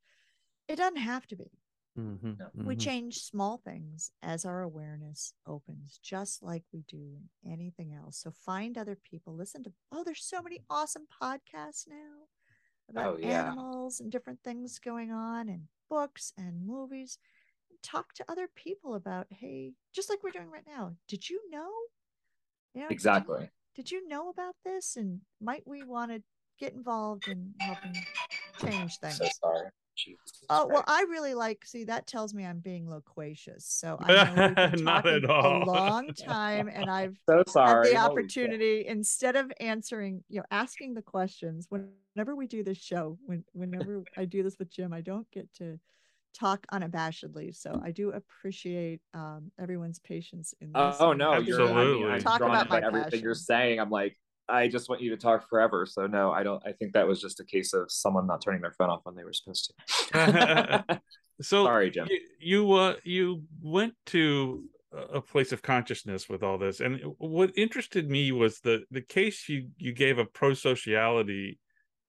[0.68, 1.60] It doesn't have to be.
[1.95, 2.51] Mhm, No.
[2.64, 2.80] We mhm.
[2.80, 8.18] change small things as our awareness opens, just like we do in anything else.
[8.18, 12.28] So find other people, listen to, oh, there's so many awesome podcasts now
[12.89, 13.51] about Oh, yeah.
[13.51, 17.20] animals and different things going on, and books and movies.
[17.86, 20.94] Talk to other people about, hey, just like we're doing right now.
[21.08, 21.70] Did you know?
[22.74, 23.50] You know, did you- Exactly.
[23.76, 24.96] Did you know about this?
[24.96, 26.24] And might we want to
[26.60, 27.94] get involved in helping
[28.62, 29.18] change things?
[29.18, 29.70] So sorry.
[29.96, 31.64] Jesus Oh well, I really like.
[31.66, 33.66] See, that tells me I'm being loquacious.
[33.66, 35.64] So I Not at all.
[35.64, 37.90] a long time, and I've so had sorry.
[37.92, 41.68] the opportunity instead of answering, you know, asking the questions.
[41.70, 45.54] Whenever we do this show, when whenever I do this with Jim, I don't get
[45.56, 45.80] to
[46.38, 47.56] talk unabashedly.
[47.56, 50.98] So I do appreciate um, everyone's patience in this.
[51.00, 51.62] Oh and no, you're.
[51.62, 52.12] I mean, Absolutely.
[52.12, 53.80] I'm Talk drawn about by my everything you're saying.
[53.80, 54.18] I'm like,
[54.48, 55.86] I just want you to talk forever.
[55.86, 56.62] So no, I don't.
[56.66, 59.16] I think that was just a case of someone not turning their phone off when
[59.16, 59.74] they were supposed
[60.14, 61.00] to.
[61.42, 62.08] So sorry, Jim.
[62.10, 64.64] you you, uh, you went to
[64.94, 69.50] a place of consciousness with all this, and what interested me was the the case
[69.50, 71.60] you you gave of pro-sociality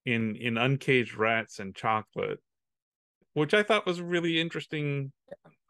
[0.05, 2.39] in in uncaged rats and chocolate,
[3.37, 5.11] which I thought was a really interesting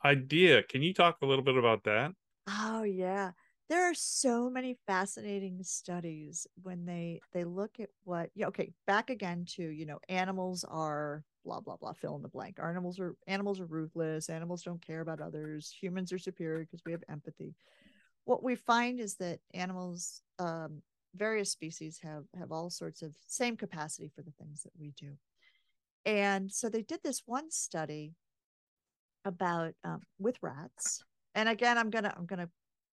[0.06, 0.64] idea.
[0.64, 2.12] Can you talk a little bit about that?
[2.48, 3.32] Oh yeah.
[3.70, 9.10] There are so many fascinating studies when they they look at what yeah, okay, back
[9.10, 12.58] again to, you know, animals are blah blah blah fill in the blank.
[12.62, 16.94] Animals are animals are ruthless, animals don't care about others, humans are superior because we
[16.94, 17.54] have empathy.
[18.26, 20.82] What we find is that animals um
[21.16, 25.18] various species have have all sorts of same capacity for the things that we do.
[26.06, 28.16] And so they did this one study
[29.26, 31.04] about um, with rats
[31.36, 32.48] and again i'm gonna i'm gonna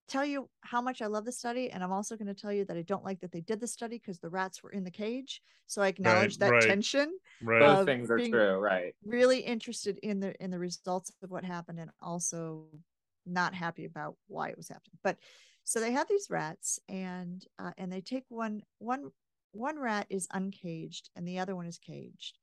[0.09, 2.65] tell you how much I love the study, and I'm also going to tell you
[2.67, 4.91] that I don't like that they did the study because the rats were in the
[4.91, 5.43] cage.
[5.67, 6.69] So I acknowledge Right, that right.
[6.69, 7.19] tension.
[7.43, 7.61] Right.
[7.61, 8.95] Both things are true, right?
[9.07, 12.65] Really interested in the in the results of what happened, and also
[13.27, 14.99] not happy about why it was happening.
[15.03, 15.17] But
[15.65, 19.11] so they have these rats, and uh, and they take one one
[19.53, 22.39] one rat is uncaged, and the other one is caged.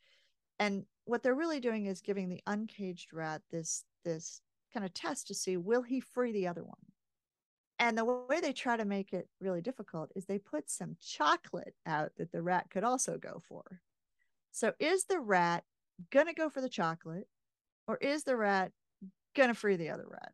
[0.62, 4.42] And what they're really doing is giving the uncaged rat this this
[4.72, 6.86] kind of test to see will he free the other one.
[7.80, 11.74] And the way they try to make it really difficult is they put some chocolate
[11.88, 13.82] out that the rat could also go for.
[14.52, 15.64] So is the rat
[16.12, 17.28] going to go for the chocolate
[17.88, 18.72] or is the rat
[19.36, 20.32] going to free the other rat?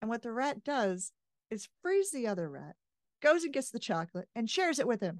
[0.00, 1.12] And what the rat does
[1.50, 2.76] is frees the other rat,
[3.20, 5.18] goes and gets the chocolate and shares it with him.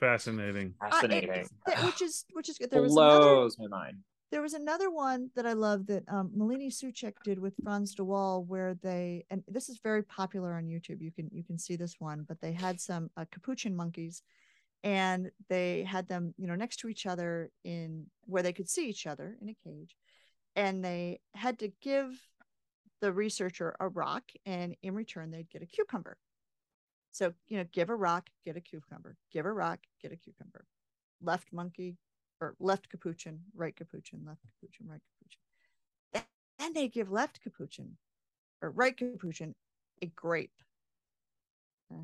[0.00, 0.74] Fascinating.
[0.82, 1.48] Uh, it- Fascinating.
[1.66, 2.70] that- which is which is good.
[2.70, 3.98] There was another Blows my mind.
[4.30, 8.04] there was another one that I love that um, Malini Suchak did with Frans de
[8.04, 11.00] Waal, where they and this is very popular on YouTube.
[11.00, 14.22] You can you can see this one, but they had some uh, capuchin monkeys,
[14.84, 18.88] and they had them you know next to each other in where they could see
[18.88, 19.96] each other in a cage,
[20.56, 22.10] and they had to give
[23.00, 26.16] the researcher a rock, and in return they'd get a cucumber.
[27.12, 29.16] So you know, give a rock, get a cucumber.
[29.32, 30.64] Give a rock, get a cucumber.
[31.20, 31.96] Left monkey,
[32.40, 36.28] or left capuchin, right capuchin, left capuchin, right capuchin.
[36.58, 37.96] Then they give left capuchin
[38.60, 39.54] or right capuchin
[40.02, 40.52] a grape.
[41.92, 42.02] Okay.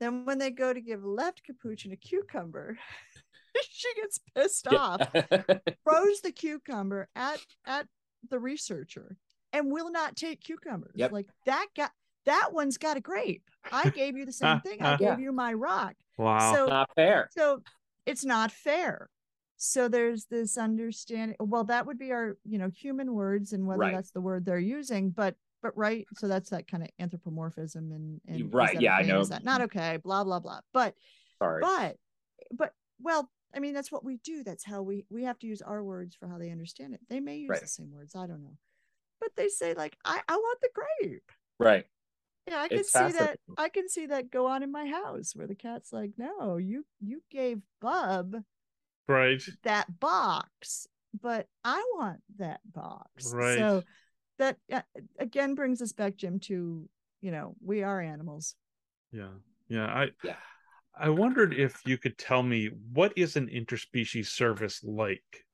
[0.00, 2.76] Then when they go to give left capuchin a cucumber,
[3.70, 7.86] she gets pissed off, throws the cucumber at at
[8.28, 9.16] the researcher,
[9.52, 10.94] and will not take cucumbers.
[10.96, 11.12] Yep.
[11.12, 11.92] Like that got
[12.26, 13.42] that one's got a grape.
[13.70, 14.82] I gave you the same thing.
[14.82, 14.96] I Yeah.
[15.16, 15.94] gave you my rock.
[16.18, 16.52] Wow.
[16.54, 17.28] So Not fair.
[17.32, 17.62] so
[18.06, 19.08] it's not fair
[19.56, 23.78] so there's this understanding well that would be our you know human words and whether
[23.78, 23.94] Right.
[23.94, 28.20] that's the word they're using but but right so that's that kind of anthropomorphism and,
[28.26, 29.20] and Right, that yeah, I know.
[29.20, 30.96] is that not okay blah blah blah but
[31.38, 31.60] Sorry.
[31.60, 31.96] but
[32.50, 35.62] but well i mean that's what we do that's how we we have to use
[35.62, 37.60] our words for how they understand it they may use Right.
[37.60, 38.56] the same words i don't know
[39.20, 41.22] but they say like i i want the grape
[41.60, 41.86] right.
[42.48, 43.38] Yeah, I can see that.
[43.56, 46.84] I can see that go on in my house where the cat's like, "No, you
[47.00, 48.36] you gave Bub
[49.08, 49.42] right.
[49.62, 50.86] that box,
[51.20, 53.58] but I want that box." Right.
[53.58, 53.82] So
[54.38, 54.82] that uh,
[55.18, 56.88] again brings us back, Jim, to
[57.20, 58.54] you know we are animals.
[59.12, 59.28] Yeah.
[59.68, 59.86] Yeah.
[59.86, 60.36] I Yeah.
[60.98, 65.46] I wondered if you could tell me what is an interspecies service like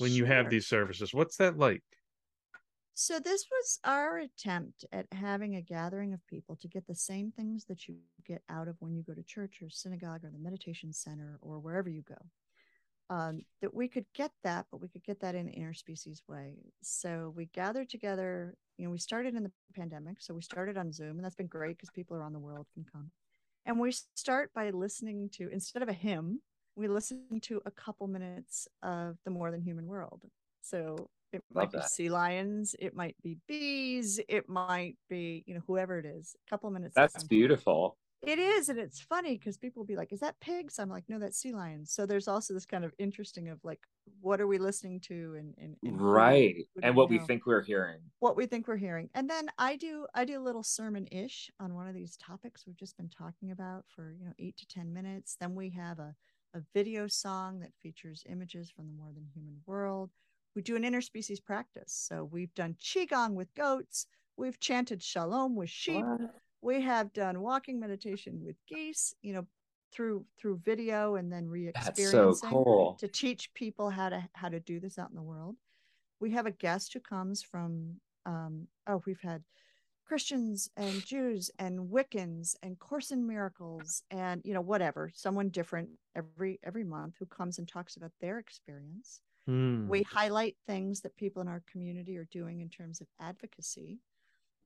[0.00, 1.14] when you have these services?
[1.14, 1.82] What's that like?
[2.94, 7.32] So this was our attempt at having a gathering of people to get the same
[7.32, 10.38] things that you get out of when you go to church or synagogue or the
[10.38, 12.18] meditation center or wherever you go.
[13.08, 16.54] Um, that we could get that, but we could get that in an interspecies way.
[16.82, 18.54] So we gathered together.
[18.76, 21.48] You know, we started in the pandemic, so we started on Zoom, and that's been
[21.48, 23.10] great because people around the world can come.
[23.66, 26.40] And we start by listening to instead of a hymn,
[26.76, 30.22] we listen to a couple minutes of the More Than Human World.
[30.62, 31.90] So it Love might be that.
[31.90, 36.36] sea lions, it might be bees, it might be, you know, whoever it is.
[36.46, 36.94] A couple minutes.
[36.94, 37.96] That's beautiful.
[38.22, 41.08] It is, and it's funny because people will be like, "Is that pigs?" I'm like,
[41.08, 43.80] "No, that's sea lions." So there's also this kind of interesting of like,
[44.20, 46.66] what are we listening to, and, and, and Right.
[46.82, 47.26] And what we know?
[47.26, 48.00] think we're hearing.
[48.18, 51.50] what we think we're hearing and then i do i do a little sermon ish
[51.58, 54.66] on one of these topics we've just been talking about for you know eight to
[54.66, 56.14] ten minutes then we have a,
[56.54, 60.10] a video song that features images from the more than human world
[60.60, 62.06] we do an interspecies practice.
[62.08, 64.06] So we've done qigong with goats
[64.36, 66.04] we've chanted shalom with sheep
[66.62, 69.46] we have done walking meditation with geese you know
[69.92, 72.96] through through video and then re-experiencing cool.
[73.00, 75.56] to teach people how to how to do this out in the world.
[76.20, 77.96] We have a guest who comes from
[78.26, 79.42] um oh we've had
[80.06, 85.88] christians and jews and wiccans and course in miracles and you know whatever someone different
[86.14, 89.88] every every month who comes and talks about their experience Hmm.
[89.88, 93.98] we highlight things that people in our community are doing in terms of advocacy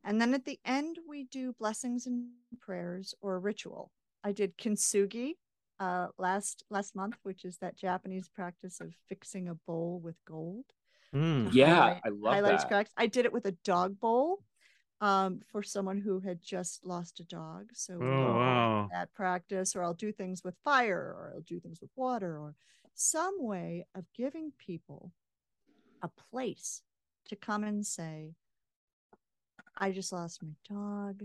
[0.05, 3.91] and then at the end we do blessings and prayers or a ritual
[4.25, 5.35] i did kintsugi
[5.81, 10.65] uh last last month which is that japanese practice of fixing a bowl with gold
[11.13, 12.69] to Yeah, highlight- I love highlight that.
[12.69, 12.91] cracks.
[12.97, 14.43] I did it with a dog bowl
[15.01, 17.71] um, for someone who had just lost a dog.
[17.75, 18.89] So Oh, wow.
[18.93, 22.55] that practice, or I'll do things with fire, or I'll do things with water, or
[22.95, 25.13] some way of giving people
[26.03, 26.83] a place
[27.29, 28.35] to come and say,
[29.77, 31.25] I just lost my dog.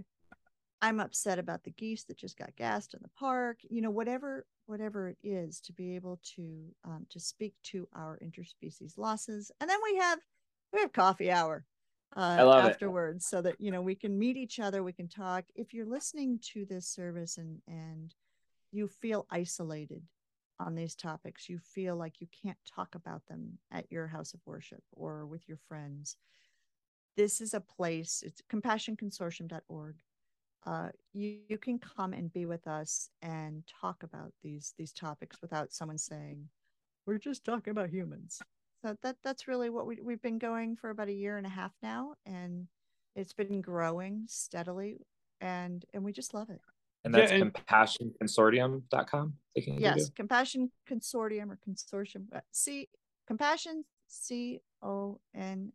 [0.81, 3.59] I'm upset about the geese that just got gassed in the park.
[3.69, 8.19] You know, whatever whatever it is, to be able to um, to speak to our
[8.23, 10.19] interspecies losses, and then we have
[10.71, 11.65] we have coffee hour.
[12.15, 12.69] uh, love it.
[12.69, 15.85] afterwards so that you know we can meet each other we can talk if you're
[15.85, 18.15] listening to this service and and
[18.71, 20.01] you feel isolated
[20.59, 24.41] on these topics you feel like you can't talk about them at your house of
[24.45, 26.17] worship or with your friends.
[27.17, 29.95] This is a place it's compassionconsortium.org
[30.65, 35.37] uh, you, you can come and be with us and talk about these these topics
[35.41, 36.49] without someone saying
[37.05, 38.41] we're just talking about humans.
[38.83, 41.49] So that that's really what we, we've been going for about a year and a
[41.49, 42.67] half now and
[43.15, 45.05] it's been growing steadily
[45.41, 46.61] and and we just love it
[47.05, 49.33] And that's Yeah, and- compassionconsortium.com.
[49.55, 50.13] They can yes do.
[50.15, 52.87] compassion consortium or consortium c
[53.27, 55.71] compassion c o n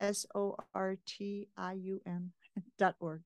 [0.00, 2.32] s o r t i u m
[2.78, 3.22] dot org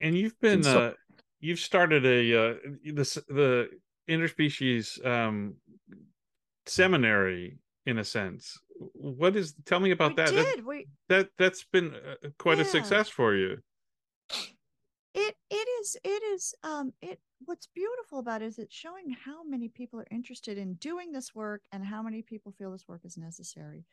[0.00, 0.92] And you've been uh
[1.40, 2.54] you've started a uh
[2.94, 3.70] this the
[4.08, 5.56] interspecies um
[6.66, 8.58] seminary in a sense.
[8.92, 10.34] What is tell me about we that.
[10.34, 13.58] That- did we that that's been uh, quite a success for you.
[15.18, 19.42] It it is it is um it what's beautiful about it is it's showing how
[19.44, 23.00] many people are interested in doing this work and how many people feel this work
[23.04, 23.84] is necessary.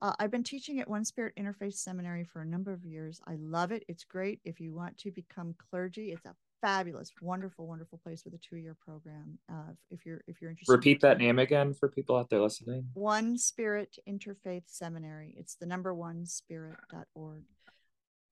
[0.00, 3.20] Uh, i've been teaching at one spirit interfaith seminary for a number of years.
[3.26, 3.82] I love it.
[3.88, 4.40] It's great.
[4.44, 8.76] If you want to become clergy it's a fabulous wonderful wonderful place with a two-year
[8.84, 12.30] program uh, if you're if you're interested in Repeat that name again for people out
[12.30, 12.86] there listening.
[12.94, 15.34] one spirit interfaith seminary.
[15.36, 17.42] It's the number one spirit.org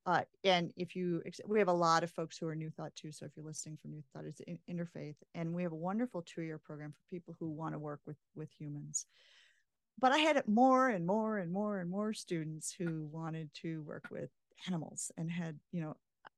[0.07, 3.13] uh, and if you we have a lot of folks who are new thought too
[3.13, 6.23] so if you're listening from new thought it's in, interfaith and we have a wonderful
[6.23, 9.07] two-year program for people who want to work with with humans
[9.99, 14.05] but i had more and more and more and more students who wanted to work
[14.11, 14.31] with
[14.67, 15.97] animals and had you know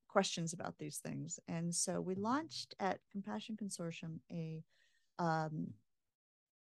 [0.09, 4.63] questions about these things and so we launched at compassion consortium a
[5.19, 5.69] um,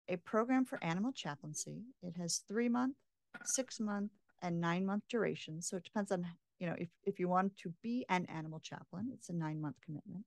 [0.09, 1.83] a program for animal chaplaincy.
[2.03, 2.97] It has three month,
[3.45, 5.63] six month, and nine month duration.
[5.63, 6.27] So it depends on,
[6.59, 9.77] you know, if, if you want to be an animal chaplain, it's a nine month
[9.85, 10.25] commitment.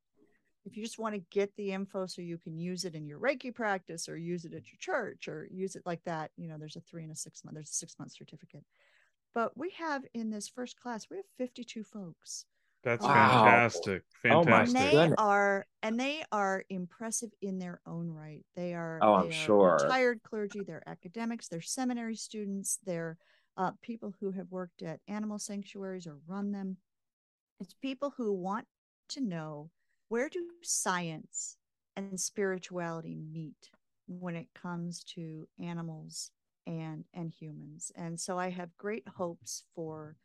[0.65, 3.19] If you just want to get the info so you can use it in your
[3.19, 6.57] Reiki practice or use it at your church or use it like that, you know,
[6.57, 8.65] there's a three and a six month, there's a six month certificate.
[9.33, 12.45] But we have in this first class, we have 52 folks
[12.83, 13.13] That's Wow.
[13.13, 14.03] fantastic.
[14.25, 15.13] Oh and they goodness.
[15.17, 19.85] are and they are impressive in their own right they are Oh, I'm are sure.
[19.85, 23.17] retired clergy they're academics they're seminary students they're
[23.57, 26.77] uh, people who have worked at animal sanctuaries or run them.
[27.59, 28.67] It's people who want
[29.09, 29.71] to know
[30.09, 31.57] where do science
[31.95, 33.71] and spirituality meet
[34.07, 36.31] when it comes to animals
[36.65, 37.91] and and humans?
[37.95, 40.15] And so i have great hopes for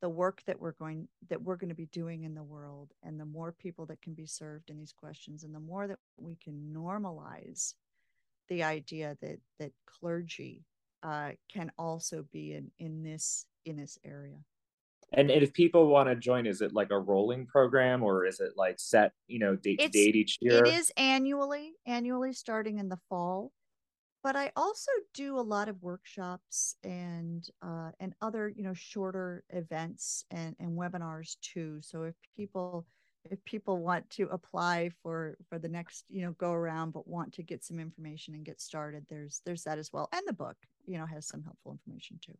[0.00, 3.20] the work that we're going that we're going to be doing in the world and
[3.20, 6.36] the more people that can be served in these questions and the more that we
[6.36, 7.74] can normalize
[8.48, 10.64] the idea that that clergy
[11.02, 14.38] uh, can also be in in this in this area
[15.12, 18.52] And if people want to join, is it like a rolling program or is it
[18.56, 20.64] like set, you know, date to date each year?
[20.64, 23.52] It is annually, annually starting in the fall.
[24.22, 29.44] But I also do a lot of workshops and uh, and other you know shorter
[29.50, 31.80] events and, and webinars too.
[31.82, 32.86] So if people
[33.28, 37.32] if people want to apply for for the next you know go around but want
[37.34, 40.08] to get some information and get started, there's there's that as well.
[40.12, 40.56] And the book
[40.86, 42.36] you know has some helpful information too.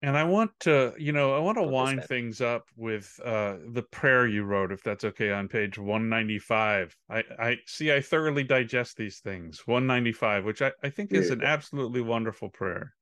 [0.00, 3.82] And I want to, you know, I want to wind things up with uh the
[3.82, 6.96] prayer you wrote, if that's okay, on page 195.
[7.10, 9.66] I I see I thoroughly digest these things.
[9.66, 12.94] 195, which I, I think is an absolutely wonderful prayer.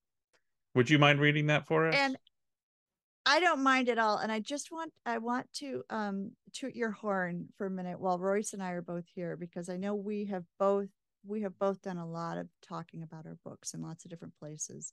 [0.74, 1.94] Would you mind reading that for us?
[1.94, 2.16] and
[3.26, 6.90] i don't mind at all and i just want i want to um toot your
[6.90, 10.24] horn for a minute while royce and i are both here because i know we
[10.24, 10.88] have both
[11.24, 14.34] we have both done a lot of talking about our books in lots of different
[14.38, 14.92] places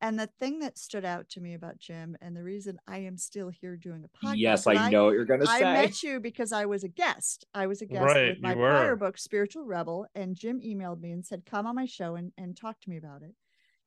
[0.00, 3.16] and the thing that stood out to me about jim and the reason i am
[3.16, 5.52] still here doing a podcast yes, and I know what you're going to say.
[5.52, 5.72] I say.
[5.72, 7.46] met you because I was a guest.
[7.54, 11.10] I was a guest Right, with my prior book, Spiritual Rebel, and Jim emailed me
[11.10, 13.34] and said, "Come on my show and, and talk to me about it."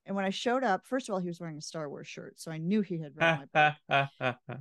[0.05, 2.39] And when I showed up, first of all, he was wearing a Star Wars shirt,
[2.39, 4.07] so I knew he had read my book.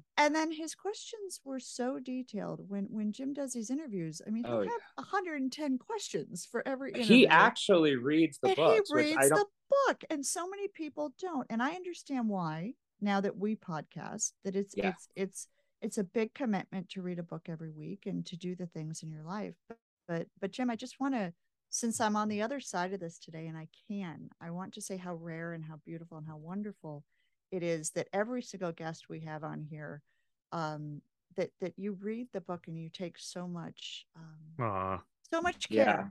[0.19, 2.61] and then his questions were so detailed.
[2.69, 6.91] When when Jim does these interviews, I mean, he'll Oh, have 110 questions for every
[6.93, 7.07] interview.
[7.17, 9.39] he actually reads the and books, he which I reads don't.
[9.39, 9.47] the
[9.89, 11.47] book, and so many people don't.
[11.49, 14.89] And I understand why now that we podcast that it's Yeah.
[14.91, 15.49] it's it's
[15.81, 19.03] it's a big commitment to read a book every week and to do the things
[19.03, 19.55] in your life.
[19.69, 21.33] But but, but Jim, I just want to
[21.71, 24.81] since I'm on the other side of this today and I can, I want to
[24.83, 27.05] say how rare and how beautiful and how wonderful
[27.53, 30.03] it is that every single guest we have on here
[30.53, 31.03] um
[31.37, 35.03] that that you read the book and you take so much um Aw.
[35.33, 36.09] so much Yeah.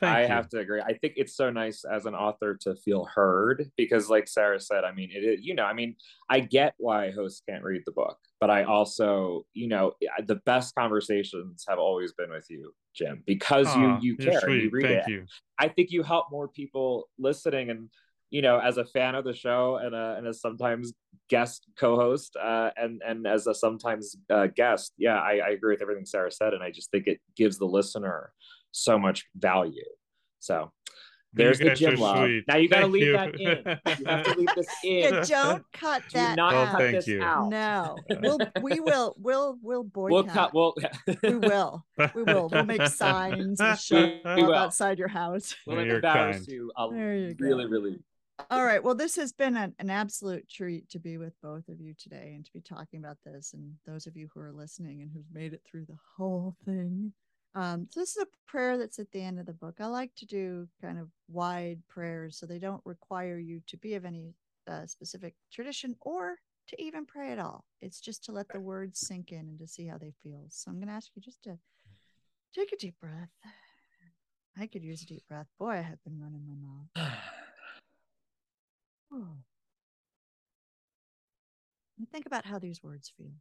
[0.00, 0.28] Care I you.
[0.28, 0.80] have to agree.
[0.80, 4.84] I think it's so nice as an author to feel heard because, like Sarah said,
[4.84, 5.96] I mean, it is, you know, I mean,
[6.28, 9.92] I get why hosts can't read the book, but I also, you know,
[10.26, 14.64] the best conversations have always been with you, Jim, because you you care, sweet.
[14.64, 15.10] you read Thank it.
[15.10, 15.26] you.
[15.58, 17.88] I think you help more people listening and
[18.30, 20.92] you know as a fan of the show and a, and a sometimes
[21.30, 25.82] guest co-host uh, and and as a sometimes uh, guest yeah I, I agree with
[25.82, 28.32] everything sarah said and i just think it gives the listener
[28.76, 29.82] so much value
[30.40, 30.70] so
[31.36, 32.18] there's the guys Jim love.
[32.18, 32.44] sweet.
[32.46, 33.12] Now you got to leave you.
[33.14, 33.98] that in.
[33.98, 35.14] You have to leave this in.
[35.14, 37.20] Yeah, don't cut Do that not Oh, cut thank this you.
[37.24, 37.48] out.
[37.48, 40.12] No, we'll we will we'll we'll boycott.
[40.12, 40.54] We'll cut.
[40.54, 40.74] We'll
[41.24, 41.84] we will.
[42.14, 42.48] We will.
[42.50, 44.54] We'll make signs and show We up will.
[44.54, 45.56] outside your house.
[45.66, 46.48] we'll You're embarrass kind.
[46.48, 46.70] you.
[46.76, 47.44] A There you go.
[47.44, 47.98] really, really.
[48.48, 48.82] All right.
[48.84, 52.34] Well, this has been an, an absolute treat to be with both of you today
[52.36, 53.54] and to be talking about this.
[53.54, 57.12] And those of you who are listening and who've made it through the whole thing.
[57.54, 59.76] Um, so this is a prayer that's at the end of the book.
[59.78, 63.94] I like to do kind of wide prayers so they don't require you to be
[63.94, 64.34] of any
[64.68, 66.36] uh, specific tradition or
[66.68, 67.64] to even pray at all.
[67.80, 70.46] It's just to let the words sink in and to see how they feel.
[70.48, 71.58] So I'm going to ask you just to
[72.54, 73.30] take a deep breath.
[74.58, 75.46] I could use a deep breath.
[75.58, 77.18] Boy, I have been running my mouth.
[79.12, 79.36] Oh.
[81.98, 83.34] And think about how these words feel.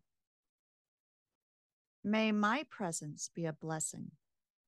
[2.03, 4.11] May my presence be a blessing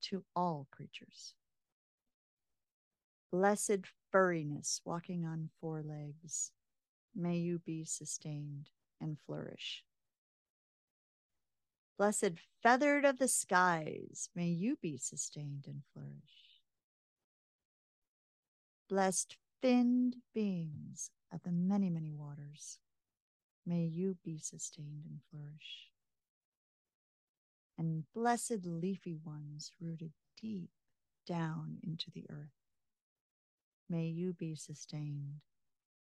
[0.04, 1.34] to all creatures.
[3.30, 3.80] Blessed
[4.10, 6.52] furriness walking on four legs,
[7.14, 9.84] may you be sustained and flourish.
[11.98, 12.32] Blessed
[12.62, 16.62] feathered of the skies, may you be sustained and flourish.
[18.88, 22.78] Blessed finned beings of the many, many waters,
[23.66, 25.90] may you be sustained and flourish.
[27.78, 30.70] And blessed leafy ones rooted deep
[31.26, 32.54] down into the earth,
[33.88, 35.40] may you be sustained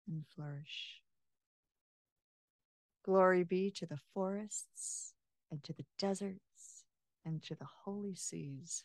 [0.06, 1.00] and flourish.
[3.04, 5.14] Glory be to the forests
[5.50, 6.84] and to the deserts
[7.24, 8.84] and to the holy seas,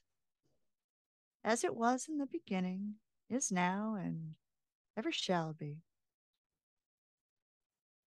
[1.44, 2.96] as it was in the beginning,
[3.30, 4.36] is now, and
[4.98, 5.84] ever shall be.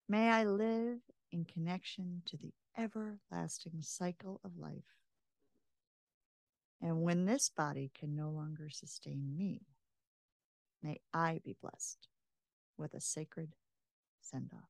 [0.08, 1.00] May I live
[1.38, 4.98] in connection to the everlasting cycle of life.
[6.82, 9.62] And when this body can no longer sustain me,
[10.82, 12.08] may I be blessed
[12.78, 13.56] with a sacred
[14.22, 14.70] send off.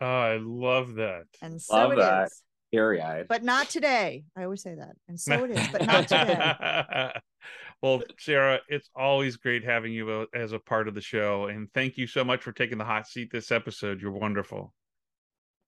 [0.00, 1.24] Oh, ah, I love that.
[1.40, 2.30] And so Love it is, that.
[2.72, 3.26] Teary eyed.
[3.28, 4.24] But not today.
[4.36, 4.96] I always say that.
[5.08, 7.12] And so it is, but not today.
[7.86, 11.46] well, Sarah, it's always great having you uh, as a part of the show.
[11.46, 14.00] And thank you so much for taking the hot seat this episode.
[14.00, 14.74] You're wonderful.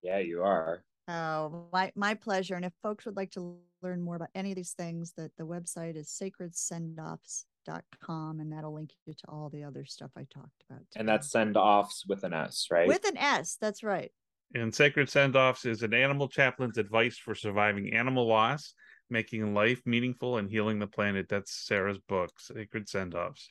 [0.03, 0.82] Yeah, you are.
[1.07, 2.57] Oh, my my pleasure.
[2.57, 5.45] And if folks would like to learn more about any of these things, that the
[5.45, 10.82] website is sacredsendoffs.com and that'll link you to all the other stuff I talked about.
[10.97, 11.07] And today.
[11.07, 12.89] that's send offs with an S, right?
[12.89, 13.57] with an S.
[13.61, 14.11] That's right.
[14.55, 18.73] And Sacred Sendoffs is an animal chaplain's advice for surviving animal loss,
[19.11, 21.29] making life meaningful, and healing the planet.
[21.29, 23.49] That's Sarah's book, Sacred Sendoffs.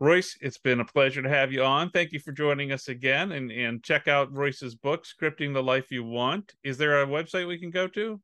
[0.00, 1.90] Royce, it's been a pleasure to have you on.
[1.90, 3.32] Thank you for joining us again.
[3.32, 6.54] And, and check out Royce's book, Scripting the Life You Want.
[6.62, 8.20] Is there a website we can go to?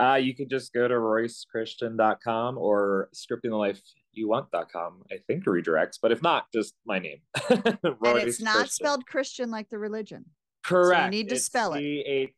[0.00, 5.02] Uh, you can just go to roycechristyn.com or scriptingthelifeyouwant.com.
[5.10, 7.18] I think redirects, but if not, just my name.
[7.50, 8.68] and it's not Christian.
[8.68, 10.24] spelled Christian like the religion.
[10.64, 11.04] correct.
[11.04, 12.30] You need to It's spell it.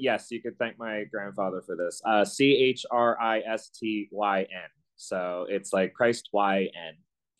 [0.00, 2.00] C-H- Yes, you could thank my grandfather for this.
[2.04, 4.68] Uh, C H R I S T Y N.
[4.96, 6.94] So it's like Christ Y N.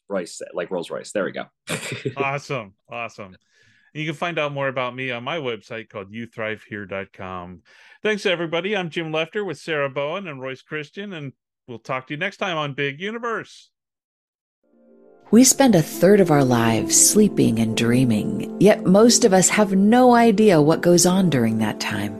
[0.09, 1.13] Royce, like Rolls Royce.
[1.13, 1.45] There we go.
[2.17, 2.75] awesome.
[2.91, 3.37] Awesome.
[3.95, 7.63] You can find out more about me on my website called youthrivehere.com.
[8.03, 8.77] Thanks, everybody.
[8.77, 11.33] I'm Jim Lefter with Sarah Bowen and Royce Christyn, and
[11.67, 13.71] we'll talk to you next time on Big Universe.
[15.33, 19.75] We spend a third of our lives sleeping and dreaming, yet most of us have
[19.75, 22.20] no idea what goes on during that time.